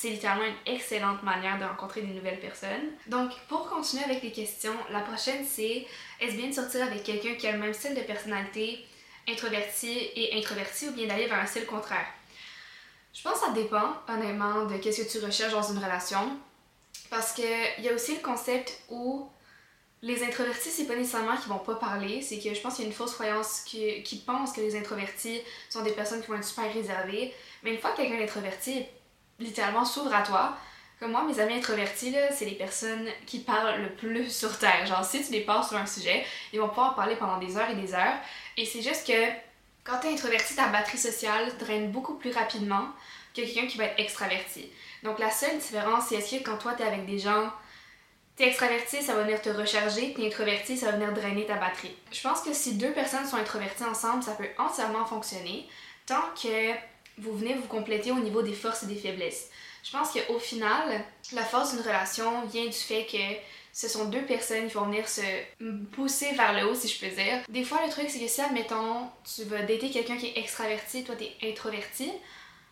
c'est 0.00 0.10
littéralement 0.10 0.44
une 0.44 0.74
excellente 0.74 1.24
manière 1.24 1.58
de 1.58 1.64
rencontrer 1.64 2.02
des 2.02 2.14
nouvelles 2.14 2.38
personnes. 2.38 2.92
Donc, 3.08 3.32
pour 3.48 3.68
continuer 3.68 4.04
avec 4.04 4.22
les 4.22 4.30
questions, 4.30 4.74
la 4.92 5.00
prochaine 5.00 5.44
c'est 5.44 5.88
est-ce 6.20 6.36
bien 6.36 6.46
de 6.46 6.54
sortir 6.54 6.84
avec 6.84 7.02
quelqu'un 7.02 7.34
qui 7.34 7.48
a 7.48 7.52
le 7.52 7.58
même 7.58 7.74
style 7.74 7.96
de 7.96 8.02
personnalité, 8.02 8.86
introverti 9.28 10.08
et 10.14 10.38
introverti, 10.38 10.86
ou 10.86 10.92
bien 10.92 11.08
d'aller 11.08 11.26
vers 11.26 11.40
un 11.40 11.46
style 11.46 11.66
contraire? 11.66 12.06
Je 13.12 13.22
pense 13.22 13.40
que 13.40 13.46
ça 13.46 13.50
dépend, 13.50 13.92
honnêtement, 14.08 14.66
de 14.66 14.76
qu'est-ce 14.76 15.02
que 15.02 15.18
tu 15.18 15.24
recherches 15.24 15.52
dans 15.52 15.64
une 15.72 15.78
relation. 15.78 16.38
Parce 17.10 17.32
qu'il 17.32 17.44
y 17.82 17.88
a 17.88 17.92
aussi 17.92 18.14
le 18.14 18.22
concept 18.22 18.80
où 18.90 19.28
les 20.02 20.22
introvertis, 20.22 20.70
c'est 20.70 20.86
pas 20.86 20.94
nécessairement 20.94 21.36
qu'ils 21.36 21.48
vont 21.48 21.58
pas 21.58 21.74
parler, 21.74 22.22
c'est 22.22 22.38
que 22.38 22.54
je 22.54 22.60
pense 22.60 22.76
qu'il 22.76 22.84
y 22.84 22.86
a 22.86 22.90
une 22.90 22.96
fausse 22.96 23.14
croyance 23.14 23.62
qui, 23.66 24.04
qui 24.04 24.18
pense 24.18 24.52
que 24.52 24.60
les 24.60 24.76
introvertis 24.78 25.40
sont 25.68 25.82
des 25.82 25.90
personnes 25.90 26.20
qui 26.20 26.28
vont 26.28 26.36
être 26.36 26.44
super 26.44 26.72
réservées. 26.72 27.34
Mais 27.64 27.74
une 27.74 27.80
fois 27.80 27.90
que 27.90 27.96
quelqu'un 27.96 28.18
est 28.18 28.22
introverti 28.22 28.86
littéralement 29.38 29.84
s'ouvre 29.84 30.14
à 30.14 30.22
toi. 30.22 30.56
Comme 31.00 31.12
moi, 31.12 31.22
mes 31.22 31.38
amis 31.38 31.54
introvertis, 31.54 32.10
là, 32.10 32.32
c'est 32.32 32.44
les 32.44 32.56
personnes 32.56 33.08
qui 33.24 33.38
parlent 33.38 33.80
le 33.80 33.90
plus 33.90 34.30
sur 34.30 34.58
Terre. 34.58 34.84
Genre, 34.86 35.04
si 35.04 35.24
tu 35.24 35.32
les 35.32 35.42
parles 35.42 35.64
sur 35.64 35.76
un 35.76 35.86
sujet, 35.86 36.26
ils 36.52 36.60
vont 36.60 36.68
pouvoir 36.68 36.96
parler 36.96 37.14
pendant 37.14 37.38
des 37.38 37.56
heures 37.56 37.70
et 37.70 37.76
des 37.76 37.94
heures. 37.94 38.16
Et 38.56 38.64
c'est 38.64 38.82
juste 38.82 39.06
que 39.06 39.28
quand 39.84 39.98
t'es 40.00 40.12
introverti, 40.12 40.56
ta 40.56 40.66
batterie 40.68 40.98
sociale 40.98 41.56
draine 41.58 41.92
beaucoup 41.92 42.14
plus 42.14 42.32
rapidement 42.32 42.88
que 43.32 43.42
quelqu'un 43.42 43.66
qui 43.66 43.78
va 43.78 43.84
être 43.84 44.00
extraverti. 44.00 44.68
Donc, 45.04 45.20
la 45.20 45.30
seule 45.30 45.56
différence, 45.58 46.06
c'est 46.08 46.16
est-ce 46.16 46.36
que 46.36 46.42
quand 46.42 46.58
toi, 46.58 46.74
t'es 46.74 46.84
avec 46.84 47.06
des 47.06 47.18
gens 47.18 47.52
T'es 48.34 48.46
extraverti, 48.46 49.02
ça 49.02 49.14
va 49.14 49.22
venir 49.22 49.42
te 49.42 49.48
recharger, 49.48 50.14
t'es 50.14 50.24
introverti, 50.24 50.76
ça 50.76 50.86
va 50.86 50.92
venir 50.92 51.12
drainer 51.12 51.44
ta 51.44 51.56
batterie. 51.56 51.96
Je 52.12 52.20
pense 52.20 52.40
que 52.40 52.52
si 52.52 52.74
deux 52.74 52.92
personnes 52.92 53.26
sont 53.26 53.36
introverties 53.36 53.82
ensemble, 53.82 54.22
ça 54.22 54.32
peut 54.32 54.46
entièrement 54.58 55.04
fonctionner 55.04 55.68
tant 56.06 56.22
que 56.40 56.72
vous 57.18 57.36
venez 57.36 57.54
vous 57.54 57.66
compléter 57.66 58.10
au 58.10 58.20
niveau 58.20 58.42
des 58.42 58.52
forces 58.52 58.82
et 58.82 58.86
des 58.86 58.96
faiblesses. 58.96 59.50
Je 59.84 59.90
pense 59.92 60.10
qu'au 60.10 60.38
final, 60.38 61.04
la 61.32 61.44
force 61.44 61.72
d'une 61.72 61.82
relation 61.82 62.44
vient 62.46 62.66
du 62.66 62.72
fait 62.72 63.06
que 63.06 63.16
ce 63.72 63.88
sont 63.88 64.06
deux 64.06 64.24
personnes 64.24 64.66
qui 64.66 64.74
vont 64.74 64.86
venir 64.86 65.08
se 65.08 65.22
pousser 65.92 66.32
vers 66.32 66.52
le 66.52 66.68
haut, 66.68 66.74
si 66.74 66.88
je 66.88 66.98
peux 66.98 67.14
dire. 67.14 67.42
Des 67.48 67.64
fois, 67.64 67.78
le 67.84 67.90
truc, 67.90 68.06
c'est 68.08 68.18
que 68.18 68.26
si, 68.26 68.40
admettons, 68.40 69.08
tu 69.24 69.44
vas 69.44 69.60
dater 69.60 69.90
quelqu'un 69.90 70.16
qui 70.16 70.26
est 70.26 70.38
extraverti, 70.38 71.04
toi, 71.04 71.14
t'es 71.16 71.32
introverti, 71.42 72.10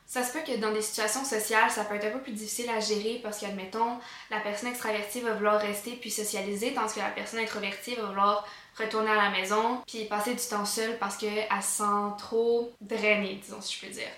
ça 0.07 0.23
se 0.23 0.33
peut 0.33 0.41
que 0.47 0.57
dans 0.59 0.73
des 0.73 0.83
situations 0.83 1.25
sociales, 1.25 1.71
ça 1.71 1.85
peut 1.85 1.97
être 1.97 2.07
un 2.07 2.11
peu 2.11 2.21
plus 2.21 2.33
difficile 2.33 2.71
à 2.71 2.79
gérer 2.79 3.21
parce 3.23 3.39
qu'admettons, 3.39 3.99
la 4.31 4.39
personne 4.39 4.69
extravertie 4.69 5.21
va 5.21 5.33
vouloir 5.33 5.61
rester 5.61 5.93
puis 5.93 6.11
socialiser, 6.11 6.75
tandis 6.75 6.95
que 6.95 7.01
la 7.01 7.11
personne 7.11 7.41
introvertie 7.41 7.97
va 7.97 8.05
vouloir 8.05 8.47
retourner 8.79 9.11
à 9.11 9.17
la 9.17 9.31
maison 9.31 9.83
puis 9.87 10.05
passer 10.05 10.35
du 10.35 10.45
temps 10.45 10.65
seule 10.65 10.97
parce 10.99 11.17
qu'elle 11.17 11.47
se 11.61 11.79
sent 11.79 12.15
trop 12.19 12.73
drainée, 12.81 13.41
disons, 13.43 13.61
si 13.61 13.77
je 13.77 13.87
peux 13.87 13.93
dire. 13.93 14.11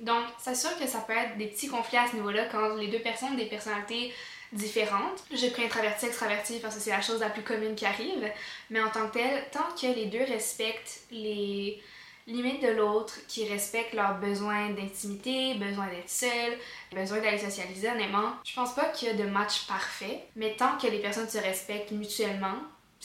Donc, 0.00 0.24
c'est 0.38 0.54
sûr 0.54 0.76
que 0.78 0.86
ça 0.86 0.98
peut 1.00 1.14
être 1.14 1.38
des 1.38 1.46
petits 1.46 1.68
conflits 1.68 1.98
à 1.98 2.06
ce 2.06 2.16
niveau-là 2.16 2.46
quand 2.50 2.74
les 2.74 2.88
deux 2.88 3.00
personnes 3.00 3.30
ont 3.30 3.36
des 3.36 3.46
personnalités 3.46 4.12
différentes. 4.52 5.24
J'ai 5.32 5.50
pris 5.50 5.64
introverti, 5.64 6.06
extraverti 6.06 6.58
parce 6.60 6.76
que 6.76 6.80
c'est 6.80 6.90
la 6.90 7.00
chose 7.00 7.20
la 7.20 7.30
plus 7.30 7.42
commune 7.42 7.74
qui 7.74 7.86
arrive. 7.86 8.30
Mais 8.70 8.80
en 8.80 8.90
tant 8.90 9.08
que 9.08 9.14
tel, 9.14 9.44
tant 9.50 9.74
que 9.80 9.86
les 9.86 10.06
deux 10.06 10.24
respectent 10.24 11.00
les 11.10 11.82
limites 12.26 12.62
de 12.62 12.70
l'autre, 12.70 13.14
qui 13.28 13.48
respectent 13.48 13.94
leurs 13.94 14.18
besoins 14.18 14.70
d'intimité, 14.70 15.54
besoin 15.54 15.86
d'être 15.86 16.10
seul, 16.10 16.58
besoin 16.92 17.20
d'aller 17.20 17.38
socialiser, 17.38 17.88
honnêtement, 17.88 18.32
je 18.44 18.54
pense 18.54 18.74
pas 18.74 18.86
qu'il 18.86 19.08
y 19.08 19.10
a 19.12 19.14
de 19.14 19.28
match 19.28 19.66
parfait. 19.66 20.24
Mais 20.34 20.56
tant 20.56 20.76
que 20.76 20.88
les 20.88 20.98
personnes 20.98 21.28
se 21.28 21.38
respectent 21.38 21.92
mutuellement, 21.92 22.56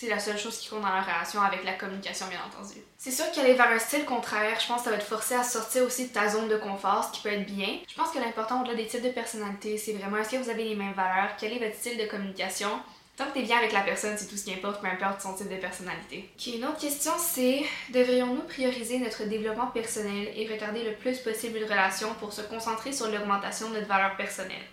c'est 0.02 0.10
la 0.10 0.20
seule 0.20 0.38
chose 0.38 0.58
qui 0.58 0.68
compte 0.68 0.82
dans 0.82 0.90
la 0.90 1.04
relation 1.04 1.42
avec 1.42 1.64
la 1.64 1.74
communication, 1.74 2.26
bien 2.28 2.40
entendu. 2.44 2.80
C'est 2.98 3.12
sûr 3.12 3.32
qu'aller 3.32 3.54
vers 3.54 3.70
un 3.70 3.78
style 3.78 4.04
contraire, 4.04 4.60
je 4.60 4.68
pense 4.68 4.80
que 4.80 4.86
ça 4.86 4.90
va 4.90 4.98
te 4.98 5.04
forcer 5.04 5.36
à 5.36 5.44
sortir 5.44 5.84
aussi 5.84 6.08
de 6.08 6.14
ta 6.14 6.28
zone 6.28 6.48
de 6.48 6.58
confort, 6.58 7.04
ce 7.04 7.12
qui 7.12 7.22
peut 7.22 7.32
être 7.32 7.46
bien. 7.46 7.78
Je 7.88 7.94
pense 7.94 8.10
que 8.10 8.18
l'important 8.18 8.62
au-delà 8.62 8.76
des 8.76 8.88
types 8.88 9.04
de 9.04 9.10
personnalité, 9.10 9.78
c'est 9.78 9.94
vraiment 9.94 10.18
est-ce 10.18 10.32
que 10.32 10.38
vous 10.38 10.50
avez 10.50 10.64
les 10.64 10.76
mêmes 10.76 10.94
valeurs, 10.94 11.36
quel 11.38 11.54
est 11.54 11.60
votre 11.60 11.76
style 11.76 12.00
de 12.00 12.06
communication, 12.08 12.70
Tant 13.18 13.26
que 13.26 13.34
t'es 13.34 13.44
bien 13.44 13.58
avec 13.58 13.74
la 13.74 13.82
personne, 13.82 14.18
c'est 14.18 14.26
tout 14.26 14.38
ce 14.38 14.46
qui 14.46 14.54
importe, 14.54 14.82
peu 14.82 14.88
importe 14.88 15.22
son 15.22 15.36
type 15.36 15.50
de 15.50 15.58
personnalité. 15.58 16.32
Ok, 16.34 16.48
une 16.56 16.66
autre 16.66 16.80
question 16.80 17.12
c'est 17.20 17.62
devrions-nous 17.90 18.42
prioriser 18.44 18.98
notre 18.98 19.26
développement 19.26 19.68
personnel 19.68 20.30
et 20.36 20.48
retarder 20.48 20.84
le 20.84 20.96
plus 20.96 21.20
possible 21.20 21.60
une 21.60 21.66
relation 21.66 22.08
pour 22.16 22.34
se 22.34 22.42
concentrer 22.42 22.94
sur 22.94 23.10
l'augmentation 23.10 23.70
de 23.70 23.76
notre 23.76 23.88
valeur 23.88 24.16
personnelle? 24.16 24.66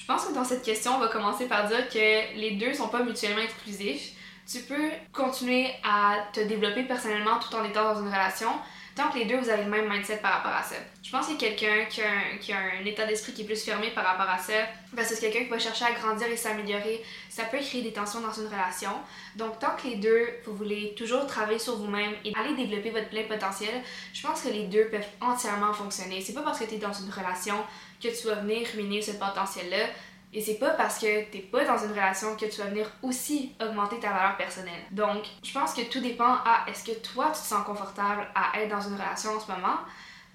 Je 0.00 0.06
pense 0.06 0.24
que 0.24 0.32
dans 0.32 0.44
cette 0.44 0.62
question, 0.62 0.96
on 0.96 0.98
va 0.98 1.08
commencer 1.08 1.46
par 1.46 1.68
dire 1.68 1.86
que 1.88 2.34
les 2.34 2.52
deux 2.52 2.72
sont 2.72 2.88
pas 2.88 3.02
mutuellement 3.02 3.42
exclusifs. 3.42 4.12
Tu 4.50 4.60
peux 4.60 4.90
continuer 5.12 5.70
à 5.84 6.16
te 6.32 6.40
développer 6.40 6.84
personnellement 6.84 7.38
tout 7.38 7.54
en 7.54 7.64
étant 7.64 7.84
dans 7.94 8.00
une 8.00 8.08
relation, 8.08 8.48
tant 8.94 9.10
que 9.10 9.18
les 9.18 9.24
deux 9.24 9.38
vous 9.38 9.48
avez 9.48 9.64
le 9.64 9.70
même 9.70 9.88
mindset 9.90 10.18
par 10.18 10.32
rapport 10.34 10.52
à 10.52 10.62
ça. 10.62 10.76
Je 11.02 11.10
pense 11.10 11.26
que 11.28 11.34
quelqu'un 11.34 11.86
qui, 11.88 12.02
a 12.02 12.58
un 12.58 12.84
état 12.84 13.06
d'esprit 13.06 13.32
qui 13.32 13.42
est 13.42 13.44
plus 13.44 13.62
fermé 13.64 13.90
par 13.90 14.04
rapport 14.04 14.28
à 14.28 14.38
ça, 14.38 14.52
versus 14.92 15.18
quelqu'un 15.18 15.40
qui 15.40 15.48
va 15.48 15.58
chercher 15.58 15.86
à 15.86 15.92
grandir 15.92 16.26
et 16.28 16.36
s'améliorer, 16.36 17.02
ça 17.28 17.44
peut 17.44 17.58
créer 17.58 17.82
des 17.82 17.92
tensions 17.92 18.20
dans 18.20 18.32
une 18.32 18.46
relation. 18.46 18.92
Donc, 19.36 19.58
tant 19.58 19.76
que 19.76 19.88
les 19.88 19.96
deux, 19.96 20.28
vous 20.44 20.54
voulez 20.54 20.94
toujours 20.96 21.26
travailler 21.26 21.58
sur 21.58 21.76
vous-même 21.76 22.12
et 22.24 22.32
aller 22.36 22.54
développer 22.54 22.90
votre 22.90 23.08
plein 23.08 23.24
potentiel, 23.24 23.82
je 24.12 24.22
pense 24.22 24.42
que 24.42 24.48
les 24.48 24.64
deux 24.64 24.88
peuvent 24.88 25.06
entièrement 25.20 25.72
fonctionner. 25.72 26.20
C'est 26.20 26.34
pas 26.34 26.42
parce 26.42 26.58
que 26.58 26.64
tu 26.64 26.74
es 26.74 26.78
dans 26.78 26.92
une 26.92 27.10
relation 27.10 27.56
que 28.02 28.08
tu 28.08 28.26
vas 28.26 28.36
venir 28.36 28.66
ruiner 28.74 29.02
ce 29.02 29.12
potentiel-là. 29.12 29.86
Et 30.32 30.40
c'est 30.40 30.58
pas 30.58 30.70
parce 30.70 30.98
que 30.98 31.24
t'es 31.30 31.40
pas 31.40 31.64
dans 31.64 31.78
une 31.78 31.90
relation 31.90 32.36
que 32.36 32.46
tu 32.46 32.60
vas 32.60 32.68
venir 32.68 32.88
aussi 33.02 33.52
augmenter 33.60 33.98
ta 33.98 34.10
valeur 34.12 34.36
personnelle. 34.36 34.80
Donc, 34.92 35.24
je 35.42 35.52
pense 35.52 35.74
que 35.74 35.82
tout 35.82 36.00
dépend 36.00 36.34
à 36.44 36.64
est-ce 36.68 36.84
que 36.84 36.96
toi 37.00 37.26
tu 37.34 37.40
te 37.40 37.46
sens 37.46 37.64
confortable 37.64 38.28
à 38.34 38.60
être 38.60 38.68
dans 38.68 38.80
une 38.80 38.94
relation 38.94 39.32
en 39.32 39.40
ce 39.40 39.50
moment, 39.50 39.78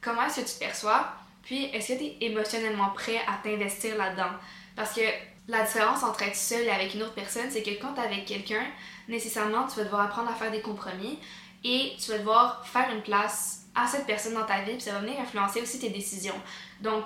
comment 0.02 0.25
est-ce 0.25 0.42
que 0.42 0.48
tu 0.48 0.54
te 0.54 0.60
perçois, 0.60 1.08
puis 1.44 1.66
est-ce 1.66 1.94
que 1.94 2.00
tu 2.00 2.04
es 2.06 2.18
émotionnellement 2.22 2.90
prêt 2.90 3.20
à 3.28 3.42
t'investir 3.42 3.98
là-dedans? 3.98 4.32
Parce 4.75 4.94
que 4.94 5.02
la 5.48 5.64
différence 5.64 6.04
entre 6.04 6.24
être 6.24 6.36
seul 6.36 6.64
et 6.64 6.72
avec 6.72 6.94
une 6.94 7.04
autre 7.04 7.14
personne, 7.14 7.50
c'est 7.50 7.64
que 7.64 7.80
quand 7.82 7.94
tu 7.94 8.02
es 8.02 8.04
avec 8.04 8.25
quelqu'un, 8.25 8.66
nécessairement 9.08 9.66
tu 9.68 9.78
vas 9.78 9.86
devoir 9.86 10.02
apprendre 10.02 10.30
à 10.30 10.34
faire 10.34 10.52
des 10.52 10.62
compromis 10.62 11.20
et 11.64 11.94
tu 12.04 12.12
vas 12.12 12.18
devoir 12.18 12.68
faire 12.68 12.90
une 12.94 13.02
place 13.02 13.62
à 13.75 13.88
cette 13.88 14.06
personne 14.06 14.34
dans 14.34 14.46
ta 14.46 14.62
vie, 14.62 14.74
puis 14.74 14.82
ça 14.82 14.94
va 14.94 15.00
venir 15.00 15.20
influencer 15.20 15.62
aussi 15.62 15.80
tes 15.80 15.90
décisions. 15.90 16.40
Donc, 16.82 17.06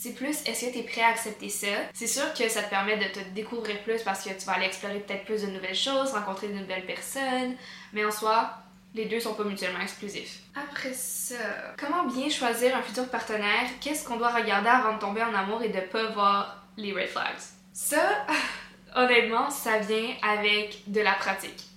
c'est 0.00 0.12
plus 0.12 0.42
est-ce 0.46 0.66
que 0.66 0.72
tu 0.72 0.78
es 0.78 0.82
prêt 0.82 1.02
à 1.02 1.08
accepter 1.08 1.48
ça? 1.48 1.66
C'est 1.92 2.06
sûr 2.06 2.32
que 2.32 2.48
ça 2.48 2.62
te 2.62 2.70
permet 2.70 2.96
de 2.96 3.12
te 3.12 3.18
découvrir 3.34 3.82
plus 3.82 4.00
parce 4.02 4.22
que 4.22 4.30
tu 4.30 4.46
vas 4.46 4.52
aller 4.52 4.66
explorer 4.66 5.00
peut-être 5.00 5.24
plus 5.24 5.42
de 5.42 5.48
nouvelles 5.48 5.74
choses, 5.74 6.12
rencontrer 6.12 6.48
de 6.48 6.54
nouvelles 6.54 6.86
personnes, 6.86 7.56
mais 7.92 8.04
en 8.04 8.12
soi, 8.12 8.50
les 8.94 9.06
deux 9.06 9.18
sont 9.18 9.34
pas 9.34 9.42
mutuellement 9.42 9.80
exclusifs. 9.80 10.38
Après 10.54 10.92
ça, 10.92 11.34
comment 11.76 12.06
bien 12.06 12.28
choisir 12.28 12.76
un 12.76 12.82
futur 12.82 13.08
partenaire? 13.08 13.66
Qu'est-ce 13.80 14.06
qu'on 14.06 14.16
doit 14.16 14.32
regarder 14.32 14.68
avant 14.68 14.94
de 14.94 15.00
tomber 15.00 15.22
en 15.22 15.34
amour 15.34 15.62
et 15.62 15.68
de 15.68 15.80
pas 15.80 16.06
voir 16.10 16.64
les 16.76 16.92
red 16.92 17.08
flags? 17.08 17.42
Ça, 17.72 18.24
honnêtement, 18.94 19.50
ça 19.50 19.78
vient 19.78 20.14
avec 20.22 20.80
de 20.86 21.00
la 21.00 21.14
pratique 21.14 21.67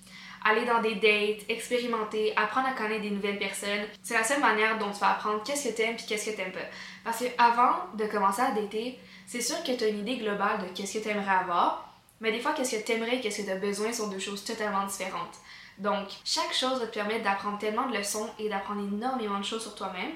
aller 0.44 0.66
dans 0.66 0.82
des 0.82 0.96
dates, 0.96 1.50
expérimenter, 1.50 2.34
apprendre 2.36 2.68
à 2.68 2.72
connaître 2.72 3.02
des 3.02 3.12
nouvelles 3.12 3.40
personnes. 3.40 3.86
C'est 4.02 4.16
la 4.16 4.24
seule 4.24 4.40
manière 4.40 4.78
dont 4.78 4.92
tu 4.92 5.00
vas 5.00 5.12
apprendre 5.12 5.44
qu'est-ce 5.44 5.70
que 5.70 5.76
t'aimes 5.76 5.96
puis 5.96 6.06
qu'est-ce 6.08 6.32
que 6.32 6.36
t'aimes 6.36 6.52
pas. 6.52 6.60
Parce 7.04 7.20
que 7.20 7.26
avant 7.38 7.76
de 7.96 8.06
commencer 8.06 8.42
à 8.42 8.52
dater, 8.52 8.98
c'est 9.28 9.42
sûr 9.42 9.64
que 9.64 9.72
tu 9.72 9.84
as 9.84 9.88
une 9.88 10.00
idée 10.00 10.18
globale 10.18 10.60
de 10.60 10.74
qu'est-ce 10.74 10.98
que 10.98 11.04
tu 11.04 11.10
aimerais 11.10 11.36
avoir, 11.36 11.92
mais 12.22 12.32
des 12.32 12.40
fois, 12.40 12.54
qu'est-ce 12.54 12.76
que 12.76 12.86
tu 12.86 12.92
aimerais 12.92 13.18
et 13.18 13.20
qu'est-ce 13.22 13.42
que 13.42 13.48
tu 13.48 13.52
as 13.52 13.56
besoin 13.56 13.92
sont 13.92 14.08
deux 14.08 14.20
choses 14.20 14.44
totalement 14.44 14.86
différentes. 14.86 15.40
Donc, 15.80 16.08
chaque 16.24 16.54
chose 16.54 16.80
va 16.80 16.86
te 16.86 16.94
permettre 16.94 17.24
d'apprendre 17.24 17.58
tellement 17.58 17.88
de 17.88 17.98
leçons 17.98 18.30
et 18.38 18.48
d'apprendre 18.48 18.82
énormément 18.82 19.40
de 19.40 19.44
choses 19.44 19.64
sur 19.64 19.74
toi-même. 19.74 20.12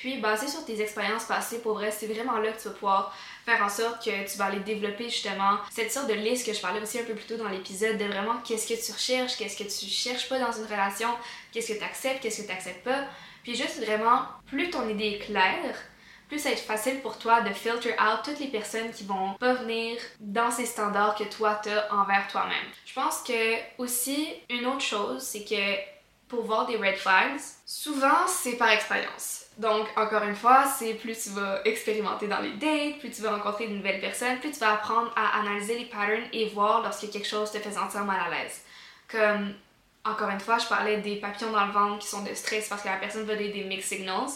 Puis, 0.00 0.16
basé 0.16 0.48
sur 0.48 0.64
tes 0.64 0.80
expériences 0.80 1.24
passées, 1.24 1.60
pour 1.60 1.74
vrai, 1.74 1.90
c'est 1.90 2.06
vraiment 2.06 2.38
là 2.38 2.52
que 2.52 2.60
tu 2.60 2.68
vas 2.68 2.74
pouvoir 2.74 3.16
faire 3.44 3.62
en 3.62 3.68
sorte 3.68 4.02
que 4.02 4.30
tu 4.30 4.38
vas 4.38 4.46
aller 4.46 4.60
développer 4.60 5.04
justement 5.04 5.58
cette 5.70 5.92
sorte 5.92 6.08
de 6.08 6.14
liste 6.14 6.46
que 6.46 6.54
je 6.54 6.60
parlais 6.60 6.80
aussi 6.80 6.98
un 6.98 7.04
peu 7.04 7.14
plus 7.14 7.26
tôt 7.26 7.36
dans 7.36 7.48
l'épisode 7.48 7.98
de 7.98 8.06
vraiment 8.06 8.38
qu'est-ce 8.42 8.66
que 8.66 8.82
tu 8.82 8.92
recherches, 8.92 9.36
qu'est-ce 9.36 9.58
que 9.58 9.68
tu 9.68 9.86
cherches 9.90 10.28
pas 10.30 10.38
dans 10.38 10.52
une 10.52 10.64
relation, 10.64 11.10
qu'est-ce 11.52 11.74
que 11.74 11.78
tu 11.78 11.84
acceptes, 11.84 12.22
qu'est-ce 12.22 12.40
que 12.40 12.46
tu 12.46 12.52
acceptes 12.52 12.82
pas. 12.82 13.04
Puis 13.42 13.54
juste 13.54 13.84
vraiment, 13.84 14.22
plus 14.46 14.70
ton 14.70 14.88
idée 14.88 15.18
est 15.18 15.18
claire, 15.18 15.76
plus 16.28 16.38
ça 16.38 16.48
va 16.48 16.54
être 16.54 16.64
facile 16.64 17.00
pour 17.00 17.18
toi 17.18 17.42
de 17.42 17.52
filter 17.52 17.92
out 17.92 18.20
toutes 18.24 18.40
les 18.40 18.48
personnes 18.48 18.92
qui 18.92 19.04
vont 19.04 19.34
pas 19.34 19.54
venir 19.54 19.98
dans 20.20 20.50
ces 20.50 20.64
standards 20.64 21.16
que 21.16 21.24
toi 21.24 21.60
t'as 21.62 21.90
envers 21.90 22.26
toi-même. 22.28 22.56
Je 22.86 22.94
pense 22.94 23.22
que 23.22 23.58
aussi 23.78 24.28
une 24.48 24.64
autre 24.64 24.80
chose, 24.80 25.22
c'est 25.22 25.44
que 25.44 25.76
pour 26.28 26.44
voir 26.44 26.66
des 26.66 26.76
red 26.76 26.96
flags, 26.96 27.40
souvent 27.66 28.26
c'est 28.28 28.56
par 28.56 28.70
expérience. 28.70 29.46
Donc, 29.60 29.88
encore 29.94 30.22
une 30.22 30.34
fois, 30.34 30.64
c'est 30.64 30.94
plus 30.94 31.22
tu 31.22 31.30
vas 31.30 31.60
expérimenter 31.66 32.26
dans 32.26 32.40
les 32.40 32.52
dates, 32.52 32.98
plus 32.98 33.10
tu 33.10 33.20
vas 33.20 33.36
rencontrer 33.36 33.68
de 33.68 33.74
nouvelles 33.74 34.00
personnes, 34.00 34.38
plus 34.38 34.52
tu 34.52 34.58
vas 34.58 34.72
apprendre 34.72 35.12
à 35.14 35.38
analyser 35.38 35.78
les 35.78 35.84
patterns 35.84 36.24
et 36.32 36.48
voir 36.48 36.80
lorsque 36.80 37.10
quelque 37.10 37.28
chose 37.28 37.52
te 37.52 37.58
fait 37.58 37.72
sentir 37.72 38.06
mal 38.06 38.18
à 38.26 38.30
l'aise. 38.30 38.62
Comme, 39.06 39.52
encore 40.02 40.30
une 40.30 40.40
fois, 40.40 40.56
je 40.56 40.66
parlais 40.66 40.96
des 41.02 41.16
papillons 41.16 41.52
dans 41.52 41.66
le 41.66 41.72
ventre 41.72 41.98
qui 41.98 42.08
sont 42.08 42.22
de 42.22 42.32
stress 42.32 42.70
parce 42.70 42.80
que 42.80 42.88
la 42.88 42.96
personne 42.96 43.24
veut 43.24 43.36
des, 43.36 43.50
des 43.50 43.64
mixed 43.64 43.98
signals. 43.98 44.30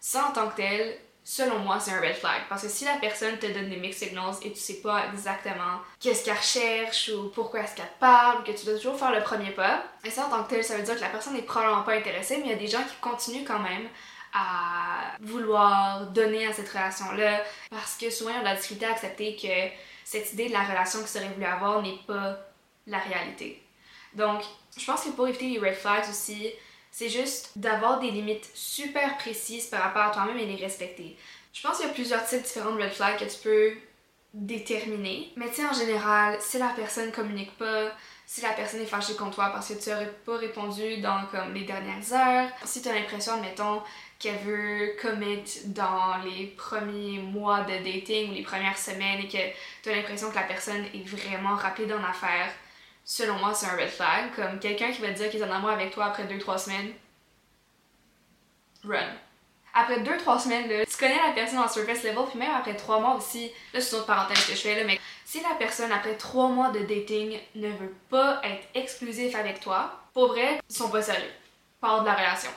Ça, 0.00 0.26
en 0.26 0.32
tant 0.32 0.48
que 0.48 0.56
tel, 0.56 0.98
selon 1.22 1.60
moi, 1.60 1.78
c'est 1.78 1.92
un 1.92 2.00
red 2.00 2.16
flag. 2.16 2.42
Parce 2.48 2.62
que 2.62 2.68
si 2.68 2.84
la 2.84 2.96
personne 2.96 3.38
te 3.38 3.46
donne 3.46 3.70
des 3.70 3.76
mixed 3.76 4.08
signals 4.08 4.34
et 4.42 4.52
tu 4.52 4.58
sais 4.58 4.80
pas 4.80 5.04
exactement 5.12 5.82
qu'est-ce 6.00 6.24
qu'elle 6.24 6.36
recherche 6.36 7.12
ou 7.14 7.28
pourquoi 7.28 7.60
est-ce 7.60 7.76
qu'elle 7.76 7.86
parle, 8.00 8.42
que 8.42 8.50
tu 8.50 8.66
dois 8.66 8.74
toujours 8.74 8.98
faire 8.98 9.12
le 9.12 9.22
premier 9.22 9.52
pas, 9.52 9.84
et 10.02 10.10
ça, 10.10 10.26
en 10.26 10.30
tant 10.30 10.42
que 10.42 10.50
tel, 10.50 10.64
ça 10.64 10.76
veut 10.76 10.82
dire 10.82 10.96
que 10.96 11.00
la 11.00 11.10
personne 11.10 11.34
n'est 11.34 11.42
probablement 11.42 11.82
pas 11.82 11.94
intéressée, 11.94 12.38
mais 12.38 12.46
il 12.46 12.50
y 12.50 12.54
a 12.54 12.58
des 12.58 12.66
gens 12.66 12.82
qui 12.82 12.96
continuent 13.00 13.46
quand 13.46 13.60
même 13.60 13.88
à 14.34 15.16
vouloir 15.20 16.08
donner 16.08 16.46
à 16.46 16.52
cette 16.52 16.68
relation-là 16.68 17.40
parce 17.70 17.96
que 17.96 18.10
souvent, 18.10 18.32
on 18.42 18.46
a 18.46 18.54
difficulté 18.54 18.84
à 18.86 18.90
accepter 18.90 19.36
que 19.36 19.72
cette 20.04 20.32
idée 20.32 20.48
de 20.48 20.52
la 20.52 20.64
relation 20.64 20.98
que 21.02 21.18
aurais 21.18 21.28
voulu 21.28 21.46
avoir 21.46 21.80
n'est 21.80 21.98
pas 22.06 22.36
la 22.86 22.98
réalité. 22.98 23.62
Donc, 24.14 24.42
je 24.76 24.84
pense 24.84 25.02
que 25.02 25.10
pour 25.10 25.28
éviter 25.28 25.48
les 25.48 25.58
red 25.58 25.74
flags 25.74 26.08
aussi, 26.08 26.50
c'est 26.90 27.08
juste 27.08 27.56
d'avoir 27.56 28.00
des 28.00 28.10
limites 28.10 28.48
super 28.54 29.16
précises 29.18 29.66
par 29.66 29.82
rapport 29.82 30.02
à 30.02 30.10
toi-même 30.10 30.38
et 30.38 30.46
les 30.46 30.62
respecter. 30.62 31.16
Je 31.52 31.62
pense 31.62 31.78
qu'il 31.78 31.86
y 31.86 31.90
a 31.90 31.92
plusieurs 31.92 32.26
types 32.26 32.42
différents 32.42 32.72
de 32.72 32.82
red 32.82 32.92
flags 32.92 33.18
que 33.18 33.24
tu 33.24 33.38
peux 33.42 33.72
déterminer. 34.32 35.32
Mais 35.36 35.48
tu 35.48 35.56
sais, 35.56 35.66
en 35.66 35.72
général, 35.72 36.36
si 36.40 36.58
la 36.58 36.68
personne 36.68 37.12
communique 37.12 37.56
pas, 37.56 37.92
si 38.26 38.40
la 38.40 38.52
personne 38.52 38.80
est 38.80 38.86
fâchée 38.86 39.14
contre 39.14 39.36
toi 39.36 39.50
parce 39.50 39.68
que 39.68 39.74
tu 39.74 39.90
n'aurais 39.90 40.12
pas 40.24 40.36
répondu 40.36 40.98
dans 40.98 41.26
comme 41.26 41.54
les 41.54 41.64
dernières 41.64 42.12
heures, 42.12 42.48
si 42.64 42.82
tu 42.82 42.88
as 42.88 42.94
l'impression, 42.94 43.40
mettons, 43.40 43.82
qu'elle 44.24 44.38
veut 44.38 44.96
commit 45.00 45.44
dans 45.66 46.16
les 46.24 46.46
premiers 46.46 47.18
mois 47.18 47.60
de 47.60 47.74
dating 47.76 48.30
ou 48.30 48.34
les 48.34 48.42
premières 48.42 48.78
semaines 48.78 49.20
et 49.20 49.28
que 49.28 49.52
tu 49.82 49.90
as 49.90 49.96
l'impression 49.96 50.30
que 50.30 50.36
la 50.36 50.44
personne 50.44 50.82
est 50.94 51.06
vraiment 51.06 51.54
rapide 51.54 51.92
en 51.92 52.02
affaires, 52.02 52.50
selon 53.04 53.34
moi, 53.34 53.52
c'est 53.52 53.66
un 53.66 53.76
red 53.76 53.90
flag. 53.90 54.34
Comme 54.34 54.58
quelqu'un 54.58 54.90
qui 54.92 55.02
va 55.02 55.08
te 55.08 55.18
dire 55.18 55.30
qu'il 55.30 55.40
est 55.40 55.44
en 55.44 55.52
amour 55.52 55.70
avec 55.70 55.90
toi 55.90 56.06
après 56.06 56.24
2-3 56.24 56.58
semaines, 56.58 56.92
run. 58.82 59.12
Après 59.74 60.00
2-3 60.00 60.38
semaines, 60.38 60.70
là, 60.70 60.86
tu 60.86 60.96
connais 60.96 61.20
la 61.26 61.32
personne 61.32 61.58
en 61.58 61.68
surface 61.68 62.02
level, 62.02 62.24
puis 62.30 62.38
même 62.38 62.54
après 62.54 62.74
3 62.74 63.00
mois 63.00 63.16
aussi, 63.16 63.50
là 63.74 63.80
c'est 63.80 63.90
une 63.90 63.98
autre 63.98 64.06
parenthèse 64.06 64.46
que 64.46 64.54
je 64.54 64.60
fais 64.60 64.76
là, 64.76 64.84
mais 64.86 64.98
si 65.24 65.42
la 65.42 65.54
personne 65.58 65.92
après 65.92 66.16
3 66.16 66.48
mois 66.48 66.70
de 66.70 66.78
dating 66.78 67.38
ne 67.56 67.68
veut 67.68 67.94
pas 68.08 68.40
être 68.44 68.68
exclusif 68.74 69.34
avec 69.34 69.60
toi, 69.60 70.00
pour 70.14 70.28
vrai, 70.28 70.60
ils 70.70 70.74
sont 70.74 70.88
pas 70.88 71.02
sérieux. 71.02 71.32
Parle 71.80 72.02
de 72.02 72.06
la 72.06 72.14
relation. 72.14 72.50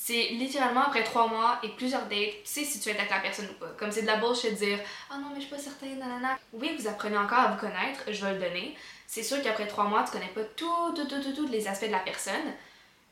C'est 0.00 0.28
littéralement 0.28 0.84
après 0.84 1.02
3 1.02 1.28
mois 1.28 1.58
et 1.62 1.68
plusieurs 1.70 2.06
dates, 2.06 2.10
tu 2.10 2.40
sais 2.44 2.64
si 2.64 2.80
tu 2.80 2.88
es 2.88 2.96
avec 2.96 3.10
la 3.10 3.18
personne 3.18 3.48
ou 3.50 3.54
pas. 3.54 3.70
Comme 3.76 3.90
c'est 3.90 4.02
de 4.02 4.06
la 4.06 4.16
bullshit 4.16 4.52
de 4.52 4.56
dire 4.56 4.78
Ah 5.10 5.14
oh 5.16 5.20
non, 5.20 5.28
mais 5.30 5.40
je 5.40 5.46
suis 5.46 5.54
pas 5.54 5.60
certaine, 5.60 5.98
nanana. 5.98 6.38
Oui, 6.52 6.74
vous 6.78 6.86
apprenez 6.86 7.18
encore 7.18 7.40
à 7.40 7.48
vous 7.48 7.58
connaître, 7.58 8.04
je 8.06 8.24
vais 8.24 8.34
le 8.34 8.40
donner 8.40 8.76
c'est 9.08 9.22
sûr 9.22 9.42
qu'après 9.42 9.66
trois 9.66 9.84
mois, 9.84 10.04
tu 10.04 10.12
connais 10.12 10.28
pas 10.28 10.44
tout, 10.54 10.92
tout, 10.94 11.06
tout, 11.08 11.22
tout, 11.22 11.32
tous 11.32 11.48
les 11.48 11.66
aspects 11.66 11.86
de 11.86 11.92
la 11.92 11.98
personne, 11.98 12.52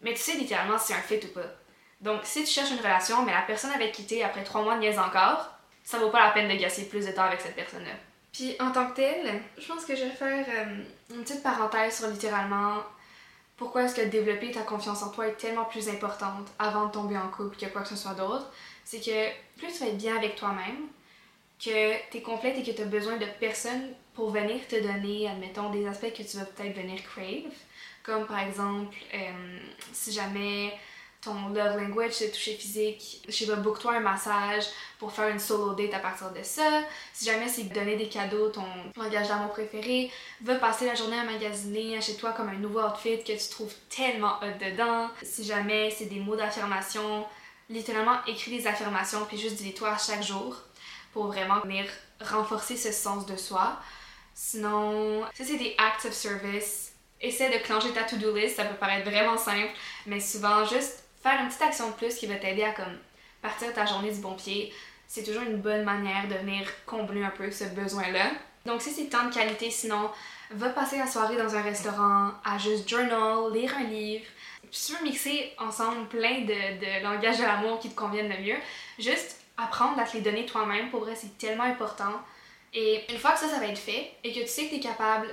mais 0.02 0.12
tu 0.12 0.20
sais 0.20 0.36
littéralement 0.36 0.78
si 0.78 0.88
c'est 0.88 0.94
un 0.94 1.00
fit 1.00 1.24
ou 1.24 1.32
pas. 1.32 1.48
Donc, 2.02 2.20
si 2.24 2.44
tu 2.44 2.50
cherches 2.50 2.70
une 2.70 2.78
relation, 2.78 3.24
mais 3.24 3.32
la 3.32 3.40
personne 3.40 3.72
avec 3.72 3.92
qui 3.92 4.22
après 4.22 4.44
trois 4.44 4.62
mois 4.62 4.76
niaise 4.76 4.98
encore, 4.98 5.50
ça 5.82 5.98
vaut 5.98 6.10
pas 6.10 6.26
la 6.26 6.32
peine 6.32 6.48
de 6.48 6.60
gasser 6.60 6.86
plus 6.86 7.06
de 7.06 7.12
temps 7.12 7.22
avec 7.22 7.40
cette 7.40 7.56
personne-là. 7.56 7.92
Puis, 8.30 8.54
en 8.60 8.72
tant 8.72 8.90
que 8.90 8.96
telle, 8.96 9.40
je 9.56 9.66
pense 9.66 9.86
que 9.86 9.96
je 9.96 10.04
vais 10.04 10.10
faire 10.10 10.44
euh, 10.46 11.14
une 11.14 11.22
petite 11.22 11.42
parenthèse 11.42 11.96
sur 11.96 12.08
littéralement 12.08 12.82
pourquoi 13.56 13.84
est-ce 13.84 13.94
que 13.94 14.02
développer 14.02 14.50
ta 14.50 14.62
confiance 14.62 15.02
en 15.02 15.10
toi 15.10 15.28
est 15.28 15.36
tellement 15.36 15.64
plus 15.64 15.88
importante 15.88 16.46
avant 16.58 16.86
de 16.86 16.92
tomber 16.92 17.16
en 17.16 17.28
couple 17.28 17.56
que 17.56 17.66
quoi 17.66 17.82
que 17.82 17.88
ce 17.88 17.96
soit 17.96 18.14
d'autre? 18.14 18.50
C'est 18.84 19.00
que 19.00 19.58
plus 19.58 19.72
tu 19.72 19.78
vas 19.80 19.86
être 19.86 19.96
bien 19.96 20.16
avec 20.16 20.36
toi-même, 20.36 20.88
que 21.58 22.10
tu 22.10 22.18
es 22.18 22.22
complète 22.22 22.58
et 22.58 22.62
que 22.62 22.70
tu 22.70 22.82
as 22.82 22.86
besoin 22.86 23.16
de 23.16 23.26
personne 23.40 23.94
pour 24.14 24.30
venir 24.30 24.66
te 24.68 24.76
donner, 24.76 25.28
admettons, 25.28 25.70
des 25.70 25.86
aspects 25.86 26.12
que 26.12 26.22
tu 26.22 26.36
vas 26.36 26.44
peut-être 26.44 26.76
venir 26.76 27.02
crave. 27.02 27.52
Comme 28.02 28.26
par 28.26 28.40
exemple, 28.40 28.96
euh, 29.14 29.58
si 29.92 30.12
jamais 30.12 30.72
ton 31.26 31.48
love 31.48 31.76
language 31.76 32.12
c'est 32.12 32.30
toucher 32.30 32.54
physique, 32.54 33.20
je 33.26 33.32
sais 33.32 33.46
pas, 33.46 33.56
book-toi 33.56 33.96
un 33.96 34.00
massage 34.00 34.64
pour 34.98 35.12
faire 35.12 35.28
une 35.28 35.40
solo 35.40 35.74
date 35.74 35.92
à 35.92 35.98
partir 35.98 36.30
de 36.30 36.42
ça. 36.42 36.82
Si 37.12 37.24
jamais 37.24 37.48
c'est 37.48 37.64
donner 37.64 37.96
des 37.96 38.08
cadeaux, 38.08 38.48
ton 38.48 38.64
langage 38.96 39.28
d'amour 39.28 39.50
préféré, 39.50 40.10
va 40.42 40.54
passer 40.54 40.86
la 40.86 40.94
journée 40.94 41.18
à 41.18 41.24
magasiner, 41.24 41.98
achète-toi 41.98 42.32
comme 42.32 42.48
un 42.48 42.54
nouveau 42.54 42.80
outfit 42.80 43.18
que 43.24 43.32
tu 43.32 43.48
trouves 43.50 43.74
tellement 43.88 44.36
hot 44.40 44.64
dedans. 44.64 45.10
Si 45.22 45.44
jamais 45.44 45.90
c'est 45.90 46.06
des 46.06 46.20
mots 46.20 46.36
d'affirmation, 46.36 47.26
littéralement 47.68 48.24
écris 48.26 48.58
des 48.58 48.66
affirmations 48.68 49.24
puis 49.26 49.36
juste 49.36 49.56
dis-les-toi 49.56 49.96
chaque 49.98 50.22
jour 50.22 50.56
pour 51.12 51.26
vraiment 51.26 51.58
venir 51.60 51.86
renforcer 52.20 52.76
ce 52.76 52.92
sens 52.92 53.26
de 53.26 53.36
soi. 53.36 53.80
Sinon, 54.32 55.24
ça 55.34 55.44
c'est 55.44 55.58
des 55.58 55.74
acts 55.76 56.04
of 56.04 56.12
service. 56.12 56.92
Essaie 57.20 57.50
de 57.50 57.64
clencher 57.64 57.90
ta 57.92 58.04
to-do 58.04 58.36
list, 58.36 58.56
ça 58.56 58.64
peut 58.64 58.76
paraître 58.76 59.10
vraiment 59.10 59.38
simple, 59.38 59.72
mais 60.06 60.20
souvent 60.20 60.64
juste 60.66 61.05
faire 61.26 61.40
une 61.40 61.48
petite 61.48 61.62
action 61.62 61.88
de 61.88 61.94
plus 61.94 62.14
qui 62.14 62.26
va 62.26 62.36
t'aider 62.36 62.62
à 62.62 62.70
comme 62.70 62.96
partir 63.42 63.72
ta 63.72 63.84
journée 63.84 64.12
du 64.12 64.20
bon 64.20 64.34
pied, 64.34 64.72
c'est 65.08 65.24
toujours 65.24 65.42
une 65.42 65.56
bonne 65.56 65.82
manière 65.82 66.28
de 66.28 66.34
venir 66.34 66.64
combler 66.84 67.24
un 67.24 67.30
peu 67.30 67.50
ce 67.50 67.64
besoin-là. 67.64 68.30
Donc 68.64 68.80
si 68.80 68.90
c'est 68.90 69.06
temps 69.06 69.28
de 69.28 69.34
qualité, 69.34 69.70
sinon, 69.70 70.10
va 70.50 70.68
passer 70.70 70.98
la 70.98 71.06
soirée 71.06 71.36
dans 71.36 71.54
un 71.54 71.62
restaurant, 71.62 72.30
à 72.44 72.58
juste 72.58 72.88
journal, 72.88 73.52
lire 73.52 73.74
un 73.76 73.84
livre. 73.84 74.24
Puis 74.70 74.80
tu 74.86 74.92
veux 74.92 75.02
mixer 75.02 75.52
ensemble 75.58 76.06
plein 76.08 76.42
de, 76.42 76.46
de 76.46 77.02
langages 77.02 77.38
de 77.38 77.42
l'amour 77.42 77.80
qui 77.80 77.90
te 77.90 77.96
conviennent 77.96 78.28
le 78.28 78.42
mieux, 78.42 78.58
juste 78.98 79.40
apprendre 79.56 79.98
à 79.98 80.04
te 80.04 80.16
les 80.16 80.22
donner 80.22 80.46
toi-même, 80.46 80.90
pour 80.90 81.00
vrai, 81.00 81.14
c'est 81.16 81.38
tellement 81.38 81.64
important. 81.64 82.20
Et 82.72 83.04
une 83.10 83.18
fois 83.18 83.32
que 83.32 83.40
ça, 83.40 83.48
ça 83.48 83.58
va 83.58 83.66
être 83.66 83.78
fait, 83.78 84.12
et 84.22 84.32
que 84.32 84.40
tu 84.40 84.48
sais 84.48 84.66
que 84.66 84.70
tu 84.70 84.76
es 84.76 84.80
capable 84.80 85.28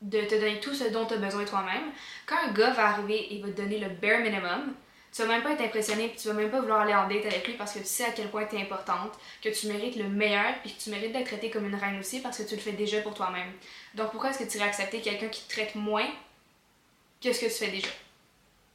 de 0.00 0.20
te 0.22 0.34
donner 0.34 0.60
tout 0.60 0.74
ce 0.74 0.84
dont 0.84 1.04
tu 1.04 1.14
as 1.14 1.18
besoin 1.18 1.44
toi-même, 1.44 1.90
quand 2.26 2.36
un 2.36 2.52
gars 2.52 2.70
va 2.70 2.88
arriver 2.88 3.34
et 3.34 3.40
va 3.40 3.48
te 3.48 3.60
donner 3.60 3.78
le 3.78 3.88
bare 3.88 4.20
minimum, 4.20 4.74
tu 5.16 5.22
vas 5.22 5.28
même 5.28 5.42
pas 5.42 5.52
être 5.52 5.62
impressionné, 5.62 6.08
puis 6.08 6.18
tu 6.18 6.28
vas 6.28 6.34
même 6.34 6.50
pas 6.50 6.60
vouloir 6.60 6.82
aller 6.82 6.94
en 6.94 7.08
date 7.08 7.24
avec 7.24 7.46
lui 7.46 7.54
parce 7.54 7.72
que 7.72 7.78
tu 7.78 7.86
sais 7.86 8.04
à 8.04 8.10
quel 8.10 8.28
point 8.28 8.44
tu 8.44 8.56
es 8.56 8.60
importante, 8.60 9.12
que 9.42 9.48
tu 9.48 9.66
mérites 9.66 9.96
le 9.96 10.08
meilleur, 10.10 10.52
puis 10.60 10.74
que 10.74 10.82
tu 10.82 10.90
mérites 10.90 11.12
d'être 11.12 11.28
traité 11.28 11.48
comme 11.48 11.64
une 11.64 11.74
reine 11.74 11.98
aussi 11.98 12.20
parce 12.20 12.36
que 12.36 12.42
tu 12.42 12.54
le 12.54 12.60
fais 12.60 12.72
déjà 12.72 13.00
pour 13.00 13.14
toi-même. 13.14 13.50
Donc 13.94 14.10
pourquoi 14.10 14.28
est-ce 14.28 14.40
que 14.40 14.50
tu 14.50 14.58
irais 14.58 14.68
accepter 14.68 15.00
quelqu'un 15.00 15.28
qui 15.28 15.42
te 15.42 15.54
traite 15.54 15.74
moins 15.74 16.06
que 17.22 17.32
ce 17.32 17.40
que 17.40 17.46
tu 17.46 17.52
fais 17.52 17.68
déjà? 17.68 17.88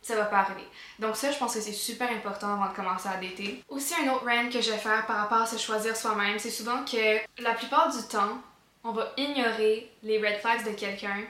Ça 0.01 0.15
va 0.15 0.25
pas 0.25 0.39
arriver. 0.39 0.65
Donc 0.97 1.15
ça, 1.15 1.31
je 1.31 1.37
pense 1.37 1.53
que 1.53 1.61
c'est 1.61 1.73
super 1.73 2.09
important 2.09 2.55
avant 2.55 2.71
de 2.71 2.75
commencer 2.75 3.07
à 3.07 3.17
dater. 3.17 3.63
Aussi, 3.69 3.93
un 3.93 4.11
autre 4.11 4.25
rant 4.25 4.49
que 4.49 4.61
je 4.61 4.71
vais 4.71 4.77
faire 4.77 5.05
par 5.05 5.17
rapport 5.17 5.43
à 5.43 5.45
se 5.45 5.59
choisir 5.59 5.95
soi-même, 5.95 6.39
c'est 6.39 6.49
souvent 6.49 6.83
que 6.85 7.19
la 7.39 7.53
plupart 7.53 7.95
du 7.95 8.01
temps, 8.07 8.41
on 8.83 8.93
va 8.93 9.13
ignorer 9.15 9.91
les 10.01 10.17
red 10.17 10.39
flags 10.39 10.65
de 10.65 10.71
quelqu'un 10.71 11.21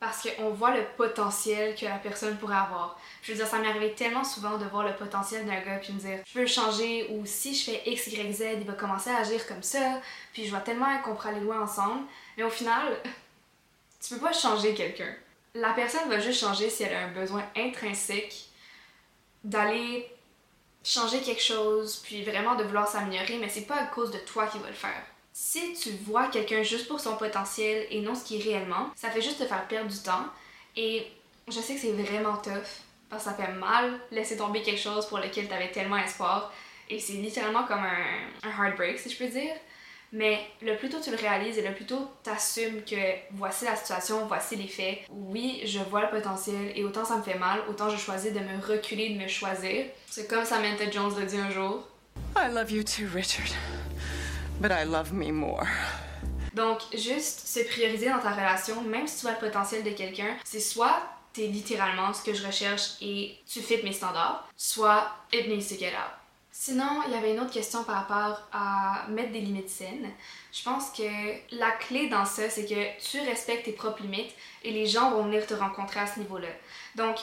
parce 0.00 0.26
qu'on 0.26 0.50
voit 0.50 0.74
le 0.74 0.84
potentiel 0.96 1.76
que 1.76 1.84
la 1.84 1.98
personne 1.98 2.38
pourrait 2.38 2.56
avoir. 2.56 2.98
Je 3.22 3.32
veux 3.32 3.38
dire, 3.38 3.46
ça 3.46 3.58
m'est 3.58 3.68
arrivé 3.68 3.92
tellement 3.92 4.24
souvent 4.24 4.56
de 4.56 4.64
voir 4.64 4.82
le 4.82 4.96
potentiel 4.96 5.44
d'un 5.44 5.60
gars 5.60 5.76
puis 5.76 5.92
me 5.92 6.00
dire 6.00 6.20
je 6.26 6.38
veux 6.38 6.46
changer 6.46 7.06
ou 7.10 7.26
si 7.26 7.54
je 7.54 7.70
fais 7.70 7.82
X, 7.84 8.06
Y, 8.06 8.32
Z, 8.32 8.44
il 8.60 8.66
va 8.66 8.72
commencer 8.72 9.10
à 9.10 9.18
agir 9.18 9.46
comme 9.46 9.62
ça, 9.62 10.00
puis 10.32 10.46
je 10.46 10.50
vois 10.50 10.60
tellement 10.60 10.98
qu'on 11.02 11.14
pourra 11.14 11.28
aller 11.28 11.40
loin 11.40 11.60
ensemble. 11.60 12.06
Mais 12.38 12.42
au 12.42 12.50
final, 12.50 12.96
tu 14.00 14.14
peux 14.14 14.20
pas 14.20 14.32
changer 14.32 14.74
quelqu'un. 14.74 15.14
La 15.54 15.74
personne 15.74 16.08
va 16.08 16.18
juste 16.18 16.40
changer 16.40 16.70
si 16.70 16.82
elle 16.84 16.94
a 16.94 17.04
un 17.04 17.12
besoin 17.12 17.44
intrinsèque 17.54 18.46
d'aller 19.44 20.10
changer 20.82 21.20
quelque 21.20 21.42
chose, 21.42 21.96
puis 22.02 22.24
vraiment 22.24 22.54
de 22.54 22.64
vouloir 22.64 22.88
s'améliorer, 22.88 23.36
mais 23.36 23.50
c'est 23.50 23.66
pas 23.66 23.76
à 23.76 23.86
cause 23.86 24.10
de 24.10 24.18
toi 24.18 24.46
qui 24.46 24.58
va 24.58 24.68
le 24.68 24.74
faire. 24.74 25.02
Si 25.32 25.74
tu 25.74 25.90
vois 25.90 26.28
quelqu'un 26.28 26.62
juste 26.62 26.88
pour 26.88 27.00
son 27.00 27.16
potentiel 27.16 27.86
et 27.90 28.00
non 28.00 28.14
ce 28.14 28.24
qui 28.24 28.38
est 28.38 28.42
réellement, 28.42 28.90
ça 28.96 29.10
fait 29.10 29.22
juste 29.22 29.38
te 29.38 29.44
faire 29.44 29.66
perdre 29.68 29.90
du 29.90 29.98
temps. 29.98 30.24
Et 30.76 31.06
je 31.48 31.60
sais 31.60 31.74
que 31.74 31.80
c'est 31.80 31.92
vraiment 31.92 32.36
tough, 32.36 32.82
parce 33.08 33.24
que 33.24 33.30
ça 33.30 33.36
fait 33.36 33.52
mal 33.52 33.98
laisser 34.10 34.36
tomber 34.36 34.62
quelque 34.62 34.80
chose 34.80 35.06
pour 35.06 35.18
lequel 35.18 35.48
tu 35.48 35.54
avais 35.54 35.70
tellement 35.70 35.96
espoir. 35.96 36.52
Et 36.88 36.98
c'est 36.98 37.14
littéralement 37.14 37.64
comme 37.64 37.84
un, 37.84 38.48
heartbreak, 38.48 38.98
si 38.98 39.10
je 39.10 39.18
peux 39.18 39.28
dire. 39.28 39.54
Mais 40.12 40.40
le 40.60 40.76
plus 40.76 40.88
tôt 40.88 40.98
tu 41.00 41.12
le 41.12 41.16
réalises 41.16 41.56
et 41.56 41.62
le 41.62 41.72
plus 41.72 41.86
tôt 41.86 42.10
tu 42.24 42.30
assumes 42.30 42.82
que 42.82 42.96
voici 43.30 43.64
la 43.64 43.76
situation, 43.76 44.26
voici 44.26 44.56
les 44.56 44.66
faits. 44.66 44.98
Oui, 45.08 45.62
je 45.64 45.78
vois 45.78 46.02
le 46.02 46.10
potentiel 46.10 46.72
et 46.74 46.82
autant 46.82 47.04
ça 47.04 47.16
me 47.16 47.22
fait 47.22 47.38
mal, 47.38 47.60
autant 47.68 47.88
je 47.88 47.96
choisis 47.96 48.32
de 48.32 48.40
me 48.40 48.60
reculer, 48.60 49.10
de 49.10 49.22
me 49.22 49.28
choisir. 49.28 49.84
C'est 50.06 50.28
comme 50.28 50.44
Samantha 50.44 50.90
Jones 50.90 51.14
l'a 51.16 51.26
dit 51.26 51.38
un 51.38 51.50
jour. 51.50 51.86
I 52.36 52.52
love 52.52 52.72
you 52.72 52.82
too, 52.82 53.06
Richard. 53.14 53.54
But 54.60 54.72
I 54.72 54.84
love 54.84 55.14
me 55.14 55.32
more. 55.32 55.64
Donc, 56.52 56.80
juste 56.92 57.46
se 57.46 57.60
prioriser 57.60 58.10
dans 58.10 58.18
ta 58.18 58.32
relation, 58.32 58.82
même 58.82 59.06
si 59.06 59.16
tu 59.16 59.22
vois 59.22 59.32
le 59.32 59.38
potentiel 59.38 59.82
de 59.82 59.90
quelqu'un, 59.90 60.36
c'est 60.44 60.60
soit 60.60 61.00
t'es 61.32 61.46
littéralement 61.46 62.12
ce 62.12 62.22
que 62.22 62.34
je 62.34 62.46
recherche 62.46 62.96
et 63.00 63.38
tu 63.46 63.60
fites 63.60 63.84
mes 63.84 63.92
standards, 63.92 64.46
soit 64.58 65.12
it 65.32 65.48
needs 65.48 65.66
to 65.68 65.78
get 65.78 65.92
out. 65.92 66.12
Sinon, 66.52 67.02
il 67.06 67.12
y 67.12 67.14
avait 67.14 67.32
une 67.32 67.40
autre 67.40 67.52
question 67.52 67.84
par 67.84 68.06
rapport 68.06 68.42
à 68.52 69.06
mettre 69.08 69.32
des 69.32 69.40
limites 69.40 69.70
saines. 69.70 70.10
Je 70.52 70.62
pense 70.62 70.90
que 70.90 71.08
la 71.56 71.70
clé 71.70 72.10
dans 72.10 72.26
ça, 72.26 72.50
c'est 72.50 72.66
que 72.66 73.00
tu 73.00 73.18
respectes 73.20 73.64
tes 73.64 73.72
propres 73.72 74.02
limites 74.02 74.34
et 74.62 74.72
les 74.72 74.84
gens 74.84 75.10
vont 75.12 75.22
venir 75.22 75.46
te 75.46 75.54
rencontrer 75.54 76.00
à 76.00 76.06
ce 76.06 76.18
niveau-là. 76.18 76.48
Donc, 76.96 77.16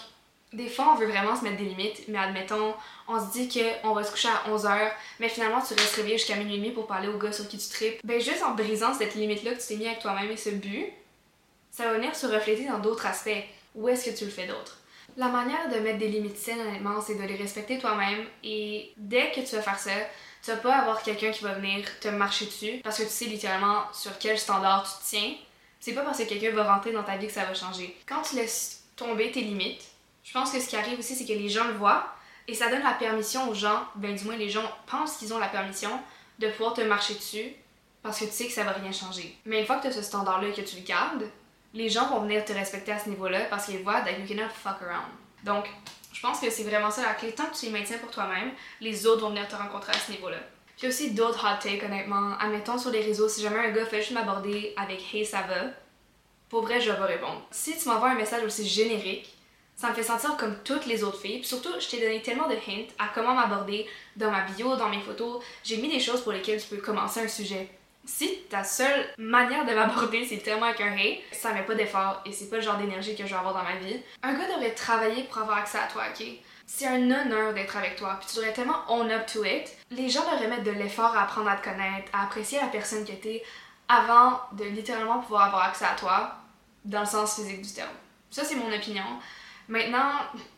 des 0.54 0.70
fois, 0.70 0.94
on 0.94 0.96
veut 0.96 1.08
vraiment 1.08 1.36
se 1.36 1.44
mettre 1.44 1.58
des 1.58 1.66
limites, 1.66 2.08
mais 2.08 2.18
admettons, 2.18 2.74
on 3.08 3.20
se 3.20 3.32
dit 3.34 3.50
qu'on 3.50 3.94
va 3.94 4.04
se 4.04 4.12
coucher 4.12 4.30
à 4.30 4.50
11h, 4.50 4.92
mais 5.20 5.28
finalement, 5.28 5.62
tu 5.62 5.74
restes 5.74 5.96
réveillé 5.96 6.18
jusqu'à 6.18 6.36
minuit 6.36 6.56
et 6.56 6.58
demi 6.58 6.72
pour 6.72 6.88
parler 6.88 7.10
au 7.10 7.18
gars 7.18 7.34
sur 7.34 7.48
qui 7.48 7.58
tu 7.58 7.70
tripes. 7.70 8.00
Ben, 8.04 8.20
juste 8.22 8.44
en 8.44 8.54
brisant 8.54 8.94
cette 8.94 9.16
limite-là 9.16 9.54
que 9.54 9.62
tu 9.62 9.68
t'es 9.68 9.76
mis 9.76 9.88
avec 9.88 10.00
toi-même 10.00 10.32
et 10.32 10.38
ce 10.38 10.50
but, 10.50 10.86
ça 11.72 11.86
va 11.86 11.94
venir 11.94 12.16
se 12.16 12.28
refléter 12.28 12.66
dans 12.66 12.80
d'autres 12.80 13.06
aspects. 13.06 13.44
Où 13.76 13.90
est-ce 13.90 14.10
que 14.10 14.18
tu 14.18 14.26
le 14.26 14.32
fais 14.32 14.48
d'autre? 14.48 14.78
La 15.18 15.28
manière 15.28 15.70
de 15.70 15.80
mettre 15.80 16.00
des 16.00 16.08
limites 16.08 16.38
saines, 16.38 16.62
honnêtement, 16.62 17.02
c'est 17.02 17.16
de 17.16 17.24
les 17.24 17.36
respecter 17.36 17.78
toi-même 17.78 18.26
et 18.44 18.94
dès 18.98 19.32
que 19.32 19.42
tu 19.42 19.56
vas 19.56 19.62
faire 19.62 19.80
ça, 19.80 19.92
tu 20.44 20.52
vas 20.52 20.58
pas 20.58 20.76
avoir 20.76 21.04
quelqu'un 21.04 21.32
qui 21.32 21.44
va 21.44 21.54
venir 21.54 21.86
te 22.00 22.08
marcher 22.08 22.46
dessus 22.46 22.80
parce 22.84 23.00
que 23.00 23.04
tu 23.04 23.10
sais 23.10 23.26
littéralement 23.26 23.84
sur 23.94 24.18
quel 24.18 24.38
standard 24.38 24.84
tu 24.84 25.04
te 25.04 25.10
tiens. 25.10 25.36
C'est 25.80 25.94
pas 25.94 26.02
parce 26.02 26.20
que 26.20 26.24
quelqu'un 26.24 26.52
va 26.52 26.74
rentrer 26.74 26.92
dans 26.92 27.04
ta 27.04 27.18
vie 27.18 27.28
que 27.28 27.34
ça 27.34 27.46
va 27.46 27.54
changer. 27.54 27.96
Quand 28.08 28.22
tu 28.22 28.36
laisses 28.36 28.84
tomber 28.96 29.32
tes 29.32 29.42
limites, 29.42 29.84
je 30.28 30.34
pense 30.34 30.52
que 30.52 30.60
ce 30.60 30.68
qui 30.68 30.76
arrive 30.76 31.00
aussi, 31.00 31.16
c'est 31.16 31.26
que 31.26 31.32
les 31.32 31.48
gens 31.48 31.66
le 31.68 31.74
voient 31.76 32.06
et 32.50 32.54
ça 32.54 32.70
donne 32.70 32.84
la 32.84 32.92
permission 32.92 33.50
aux 33.50 33.54
gens, 33.54 33.88
ben 33.96 34.14
du 34.14 34.26
moins 34.26 34.36
les 34.36 34.50
gens 34.50 34.70
pensent 34.86 35.16
qu'ils 35.16 35.34
ont 35.34 35.40
la 35.40 35.48
permission 35.48 35.90
de 36.40 36.50
pouvoir 36.50 36.74
te 36.74 36.82
marcher 36.82 37.16
dessus 37.16 37.54
parce 38.04 38.20
que 38.20 38.26
tu 38.26 38.32
sais 38.32 38.48
que 38.48 38.52
ça 38.52 38.66
va 38.66 38.74
rien 38.74 38.92
changer. 38.92 39.38
Mais 39.46 39.62
une 39.62 39.66
fois 39.66 39.78
que 39.78 39.84
tu 39.84 39.88
as 39.88 39.94
ce 39.94 40.02
standard-là 40.02 40.50
et 40.50 40.54
que 40.54 40.62
tu 40.62 40.76
le 40.76 40.82
gardes, 40.82 41.30
les 41.74 41.88
gens 41.88 42.10
vont 42.10 42.22
venir 42.22 42.44
te 42.44 42.52
respecter 42.52 42.92
à 42.92 43.00
ce 43.00 43.08
niveau-là 43.08 43.46
parce 43.50 43.68
qu'ils 43.68 43.82
voient 43.84 44.02
that 44.02 44.20
you 44.20 44.28
cannot 44.28 44.50
fuck 44.50 44.82
around. 44.82 45.08
Donc, 45.46 45.66
je 46.12 46.20
pense 46.20 46.42
que 46.42 46.50
c'est 46.50 46.64
vraiment 46.64 46.92
ça 46.92 47.04
la 47.04 47.14
clé. 47.14 47.32
Tant 47.32 47.46
que 47.46 47.56
tu 47.56 47.68
les 47.68 47.72
maintiens 47.72 47.98
pour 47.98 48.12
toi-même, 48.12 48.52
les 48.82 49.08
autres 49.08 49.22
vont 49.22 49.30
venir 49.30 49.48
te 49.48 49.56
rencontrer 49.56 49.94
à 49.94 50.00
ce 50.00 50.12
niveau-là. 50.12 50.38
J'ai 50.78 50.90
aussi 50.90 51.12
d'autres 51.12 51.46
hot 51.46 51.60
takes, 51.62 51.84
honnêtement. 51.84 52.38
Admettons 52.40 52.78
sur 52.78 52.92
les 52.92 53.02
réseaux, 53.02 53.30
si 53.30 53.42
jamais 53.42 53.60
un 53.60 53.72
gars 53.72 53.86
fait 53.86 54.02
juste 54.02 54.12
m'aborder 54.12 54.74
avec 54.76 55.02
Hey, 55.14 55.26
ça 55.26 55.44
va, 55.44 55.72
pour 56.50 56.64
vrai, 56.64 56.82
je 56.82 56.92
vais 56.92 57.06
répondre. 57.06 57.42
Si 57.52 57.78
tu 57.78 57.88
m'envoies 57.88 58.10
un 58.10 58.16
message 58.16 58.44
aussi 58.44 58.68
générique, 58.68 59.37
ça 59.78 59.90
me 59.90 59.94
fait 59.94 60.04
sentir 60.04 60.36
comme 60.38 60.58
toutes 60.64 60.88
les 60.88 61.04
autres 61.04 61.20
filles. 61.20 61.38
Puis 61.38 61.48
surtout, 61.48 61.70
je 61.80 61.88
t'ai 61.88 62.02
donné 62.02 62.22
tellement 62.22 62.50
de 62.50 62.56
hints 62.56 62.88
à 62.98 63.10
comment 63.14 63.36
m'aborder 63.36 63.88
dans 64.16 64.32
ma 64.32 64.42
bio, 64.42 64.76
dans 64.76 64.90
mes 64.90 65.00
photos. 65.00 65.44
J'ai 65.64 65.78
mis 65.78 65.88
des 65.88 66.00
choses 66.00 66.22
pour 66.22 66.32
lesquelles 66.32 66.60
tu 66.60 66.68
peux 66.68 66.82
commencer 66.82 67.22
un 67.22 67.28
sujet. 67.28 67.70
Si 68.04 68.40
ta 68.50 68.64
seule 68.64 69.06
manière 69.18 69.66
de 69.66 69.74
m'aborder 69.74 70.26
c'est 70.26 70.38
tellement 70.38 70.66
avec 70.66 70.82
un 70.82 70.96
hey, 70.96 71.22
ça 71.32 71.54
met 71.54 71.64
pas 71.64 71.76
d'effort 71.76 72.22
et 72.26 72.32
c'est 72.32 72.50
pas 72.50 72.56
le 72.56 72.62
genre 72.62 72.78
d'énergie 72.78 73.16
que 73.16 73.24
je 73.24 73.30
vais 73.30 73.36
avoir 73.36 73.54
dans 73.54 73.64
ma 73.64 73.76
vie. 73.76 74.00
Un 74.24 74.34
gars 74.34 74.48
devrait 74.48 74.74
travailler 74.74 75.24
pour 75.24 75.40
avoir 75.42 75.58
accès 75.58 75.78
à 75.78 75.88
toi, 75.88 76.04
ok? 76.10 76.26
C'est 76.66 76.88
un 76.88 77.12
honneur 77.12 77.54
d'être 77.54 77.78
avec 77.78 77.98
toi, 77.98 78.18
puis 78.20 78.30
tu 78.30 78.38
devrais 78.38 78.54
tellement 78.54 78.80
own 78.90 79.12
up 79.12 79.26
to 79.26 79.44
it. 79.44 79.76
Les 79.92 80.10
gens 80.10 80.24
devraient 80.32 80.48
mettre 80.48 80.64
de 80.64 80.72
l'effort 80.72 81.16
à 81.16 81.24
apprendre 81.24 81.50
à 81.50 81.56
te 81.58 81.64
connaître, 81.64 82.10
à 82.14 82.24
apprécier 82.24 82.60
la 82.60 82.68
personne 82.68 83.06
que 83.06 83.14
t'es 83.14 83.44
avant 83.88 84.40
de 84.54 84.64
littéralement 84.66 85.20
pouvoir 85.20 85.48
avoir 85.48 85.64
accès 85.64 85.86
à 85.86 85.96
toi 85.96 86.36
dans 86.84 87.02
le 87.02 87.06
sens 87.06 87.36
physique 87.36 87.62
du 87.62 87.74
terme. 87.74 87.90
Ça, 88.32 88.44
c'est 88.44 88.56
mon 88.56 88.74
opinion. 88.74 89.04
Maintenant, 89.70 90.12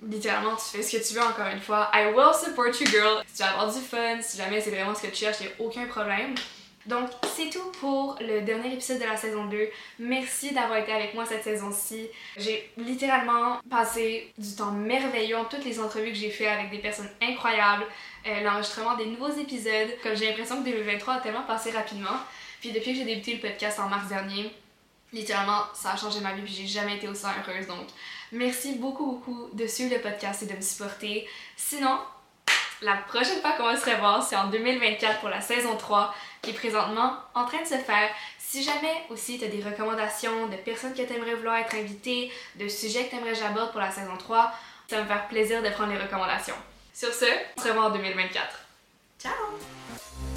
littéralement, 0.04 0.56
tu 0.56 0.78
fais 0.78 0.84
ce 0.84 0.98
que 0.98 1.08
tu 1.08 1.14
veux 1.16 1.22
encore 1.22 1.48
une 1.52 1.60
fois. 1.60 1.90
I 1.94 2.14
will 2.14 2.34
support 2.34 2.68
you, 2.80 2.88
girl. 2.88 3.24
Si 3.28 3.38
tu 3.38 3.44
vas 3.44 3.52
avoir 3.52 3.74
du 3.74 3.80
fun, 3.80 4.22
si 4.22 4.38
jamais 4.38 4.62
c'est 4.62 4.70
vraiment 4.70 4.94
ce 4.94 5.02
que 5.02 5.08
tu 5.08 5.16
cherches, 5.16 5.38
il 5.42 5.48
a 5.48 5.52
aucun 5.60 5.88
problème. 5.88 6.36
Donc, 6.86 7.10
c'est 7.36 7.50
tout 7.50 7.72
pour 7.80 8.18
le 8.22 8.42
dernier 8.42 8.74
épisode 8.74 9.00
de 9.00 9.06
la 9.06 9.18
saison 9.18 9.46
2. 9.46 9.70
Merci 10.00 10.54
d'avoir 10.54 10.80
été 10.80 10.92
avec 10.92 11.14
moi 11.14 11.26
cette 11.26 11.44
saison-ci. 11.44 12.08
J'ai 12.38 12.72
littéralement 12.78 13.60
passé 13.70 14.32
du 14.38 14.56
temps 14.56 14.72
merveilleux 14.72 15.38
en 15.38 15.46
toutes 15.46 15.66
les 15.66 15.80
entrevues 15.80 16.10
que 16.10 16.18
j'ai 16.18 16.30
fait 16.30 16.48
avec 16.48 16.72
des 16.72 16.80
personnes 16.80 17.10
incroyables, 17.22 17.86
euh, 18.28 18.42
l'enregistrement 18.42 18.96
des 18.96 19.06
nouveaux 19.06 19.32
épisodes. 19.32 19.90
Comme 20.02 20.16
j'ai 20.16 20.30
l'impression 20.30 20.64
que 20.64 20.70
2023 20.70 21.16
a 21.16 21.20
tellement 21.20 21.44
passé 21.44 21.72
rapidement. 21.72 22.18
Puis 22.62 22.72
depuis 22.72 22.94
que 22.94 23.00
j'ai 23.00 23.06
débuté 23.06 23.34
le 23.34 23.40
podcast 23.40 23.80
en 23.80 23.88
mars 23.88 24.08
dernier, 24.08 24.52
littéralement, 25.14 25.64
ça 25.74 25.92
a 25.92 25.98
changé 25.98 26.20
ma 26.20 26.34
vie 26.34 26.42
puis 26.42 26.54
j'ai 26.54 26.68
jamais 26.68 26.98
été 26.98 27.08
aussi 27.08 27.26
heureuse. 27.26 27.68
Donc, 27.68 27.88
merci 28.32 28.76
beaucoup, 28.76 29.06
beaucoup 29.06 29.50
de 29.54 29.68
suivre 29.68 29.94
le 29.94 30.02
podcast 30.02 30.44
et 30.44 30.46
de 30.46 30.56
me 30.56 30.62
supporter. 30.62 31.28
Sinon, 31.56 32.00
la 32.82 32.96
prochaine 32.96 33.42
fois 33.42 33.52
qu'on 33.54 33.64
va 33.64 33.76
se 33.76 33.90
revoir, 33.90 34.24
c'est 34.24 34.36
en 34.36 34.48
2024 34.48 35.20
pour 35.20 35.30
la 35.30 35.42
saison 35.42 35.76
3 35.76 36.14
qui 36.42 36.52
est 36.52 36.54
présentement 36.54 37.18
en 37.34 37.46
train 37.46 37.62
de 37.62 37.68
se 37.68 37.76
faire. 37.76 38.10
Si 38.38 38.64
jamais 38.64 39.04
aussi 39.10 39.38
tu 39.38 39.46
as 39.46 39.50
des 39.50 39.62
recommandations 39.62 40.48
de 40.48 40.56
personnes 40.56 40.94
que 40.94 41.02
tu 41.02 41.14
aimerais 41.14 41.36
vouloir 41.36 41.58
être 41.58 41.76
invitées, 41.76 42.32
de 42.56 42.68
sujets 42.68 43.06
que 43.06 43.12
tu 43.12 43.16
aimerais 43.18 43.36
j'aborde 43.36 43.72
pour 43.72 43.82
la 43.82 43.92
saison 43.92 44.18
3, 44.18 44.52
ça 44.88 44.96
va 44.96 45.04
me 45.04 45.08
faire 45.08 45.28
plaisir 45.28 45.62
de 45.62 45.70
prendre 45.70 45.92
les 45.92 46.00
recommandations. 46.00 46.56
Sur 46.94 47.14
ce, 47.14 47.26
on 47.58 47.62
se 47.62 47.68
revoit 47.68 47.86
en 47.86 47.92
2024. 47.92 48.60
Ciao! 49.20 50.29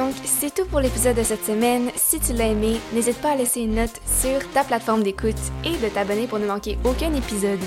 Donc, 0.00 0.14
c'est 0.24 0.54
tout 0.54 0.64
pour 0.64 0.80
l'épisode 0.80 1.16
de 1.16 1.22
cette 1.22 1.44
semaine. 1.44 1.90
Si 1.94 2.18
tu 2.20 2.32
l'as 2.32 2.46
aimé, 2.46 2.80
n'hésite 2.94 3.20
pas 3.20 3.32
à 3.32 3.36
laisser 3.36 3.60
une 3.60 3.74
note 3.74 4.00
sur 4.06 4.50
ta 4.52 4.64
plateforme 4.64 5.02
d'écoute 5.02 5.36
et 5.62 5.76
de 5.76 5.92
t'abonner 5.92 6.26
pour 6.26 6.38
ne 6.38 6.46
manquer 6.46 6.78
aucun 6.84 7.12
épisode. 7.12 7.60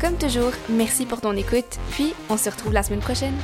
Comme 0.00 0.16
toujours, 0.16 0.52
merci 0.70 1.04
pour 1.04 1.20
ton 1.20 1.36
écoute, 1.36 1.78
puis 1.90 2.14
on 2.30 2.38
se 2.38 2.48
retrouve 2.48 2.72
la 2.72 2.82
semaine 2.82 3.00
prochaine. 3.00 3.34